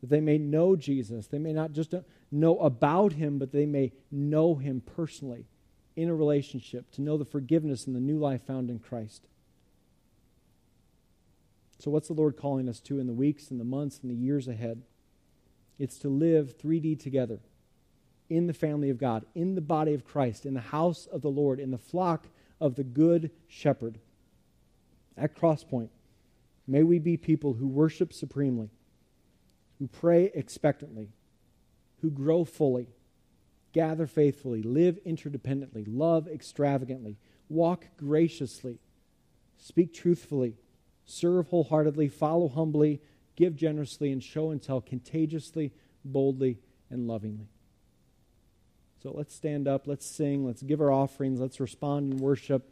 [0.00, 1.26] that they may know Jesus.
[1.26, 1.94] They may not just
[2.30, 5.46] know about him, but they may know him personally
[5.96, 9.26] in a relationship, to know the forgiveness and the new life found in Christ.
[11.78, 14.16] So, what's the Lord calling us to in the weeks and the months and the
[14.16, 14.82] years ahead?
[15.78, 17.40] It's to live 3D together
[18.30, 21.30] in the family of God, in the body of Christ, in the house of the
[21.30, 22.28] Lord, in the flock
[22.60, 23.98] of the good shepherd.
[25.16, 25.90] At Crosspoint,
[26.66, 28.70] may we be people who worship supremely,
[29.78, 31.10] who pray expectantly,
[32.00, 32.88] who grow fully,
[33.72, 37.18] gather faithfully, live interdependently, love extravagantly,
[37.48, 38.78] walk graciously,
[39.58, 40.56] speak truthfully,
[41.04, 43.00] serve wholeheartedly, follow humbly,
[43.36, 45.72] give generously, and show and tell contagiously,
[46.04, 46.58] boldly,
[46.90, 47.48] and lovingly.
[49.02, 52.70] So let's stand up, let's sing, let's give our offerings, let's respond in worship.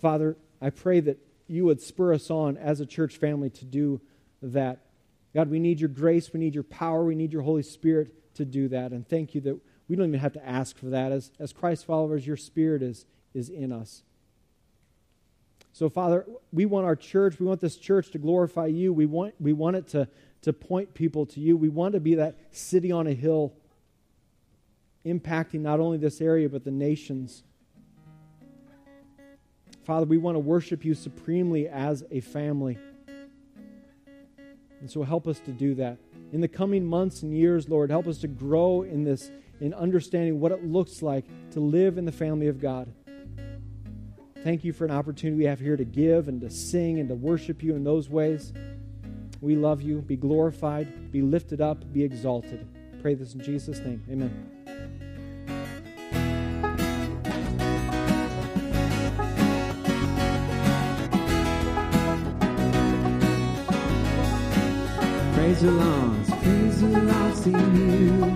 [0.00, 4.00] Father, I pray that you would spur us on as a church family to do
[4.42, 4.80] that.
[5.34, 8.44] God, we need your grace, we need your power, we need your Holy Spirit to
[8.44, 8.90] do that.
[8.90, 11.12] And thank you that we don't even have to ask for that.
[11.12, 14.02] As, as Christ followers, your Spirit is, is in us.
[15.72, 18.92] So, Father, we want our church, we want this church to glorify you.
[18.92, 20.06] We want, we want it to,
[20.42, 21.56] to point people to you.
[21.56, 23.54] We want to be that city on a hill,
[25.06, 27.42] impacting not only this area, but the nations.
[29.84, 32.78] Father, we want to worship you supremely as a family.
[34.80, 35.96] And so help us to do that.
[36.32, 40.38] In the coming months and years, Lord, help us to grow in this, in understanding
[40.38, 42.92] what it looks like to live in the family of God.
[44.44, 47.14] Thank you for an opportunity we have here to give and to sing and to
[47.14, 48.52] worship you in those ways.
[49.40, 50.00] We love you.
[50.02, 52.66] Be glorified, be lifted up, be exalted.
[53.02, 54.02] Pray this in Jesus' name.
[54.10, 54.48] Amen.
[65.34, 68.34] Praise belongs, praise belongs to you.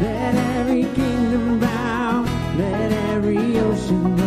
[0.00, 2.24] Let every kingdom bow,
[2.58, 4.25] let every ocean roar,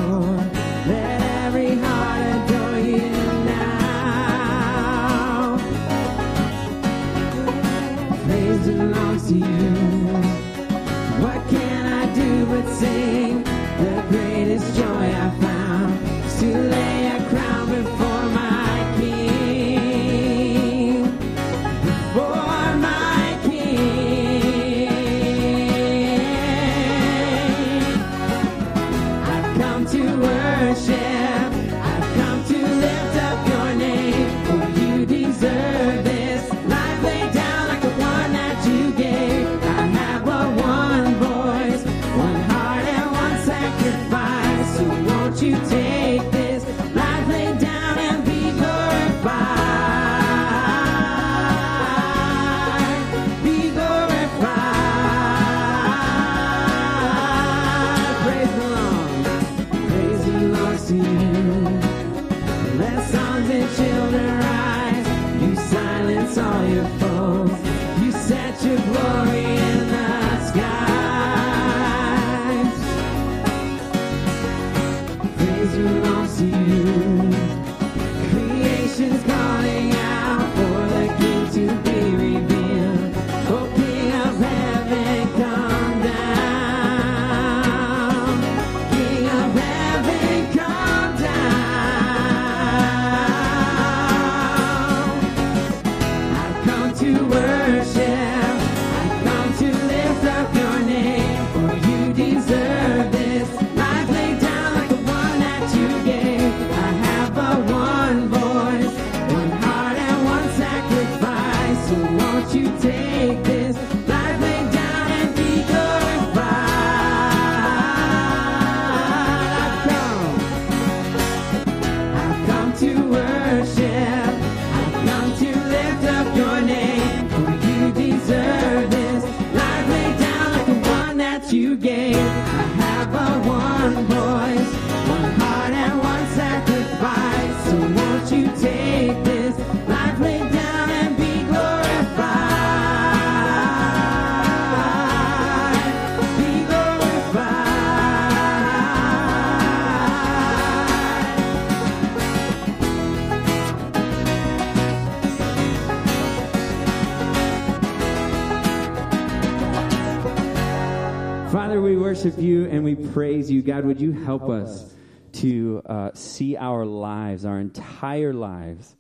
[164.30, 164.94] help us
[165.32, 168.96] to uh, see our lives, our entire lives,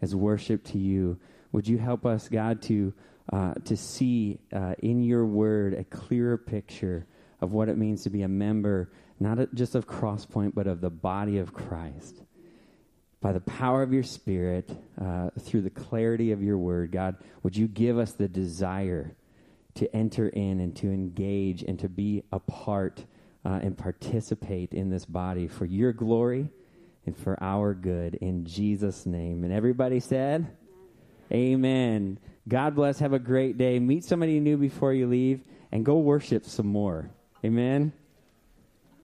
[0.00, 1.18] as worship to you?
[1.52, 2.94] Would you help us, God, to
[3.30, 7.06] uh, to see uh, in your word a clearer picture
[7.42, 10.90] of what it means to be a member, not just of Crosspoint, but of the
[10.90, 12.22] body of Christ?
[13.20, 17.54] By the power of your Spirit, uh, through the clarity of your word, God, would
[17.56, 19.14] you give us the desire
[19.74, 23.04] to enter in and to engage and to be a part
[23.44, 26.48] uh, and participate in this body for your glory
[27.06, 29.44] and for our good in Jesus' name.
[29.44, 30.46] And everybody said,
[31.32, 32.18] Amen.
[32.46, 32.98] God bless.
[32.98, 33.78] Have a great day.
[33.78, 37.10] Meet somebody new before you leave and go worship some more.
[37.44, 37.92] Amen.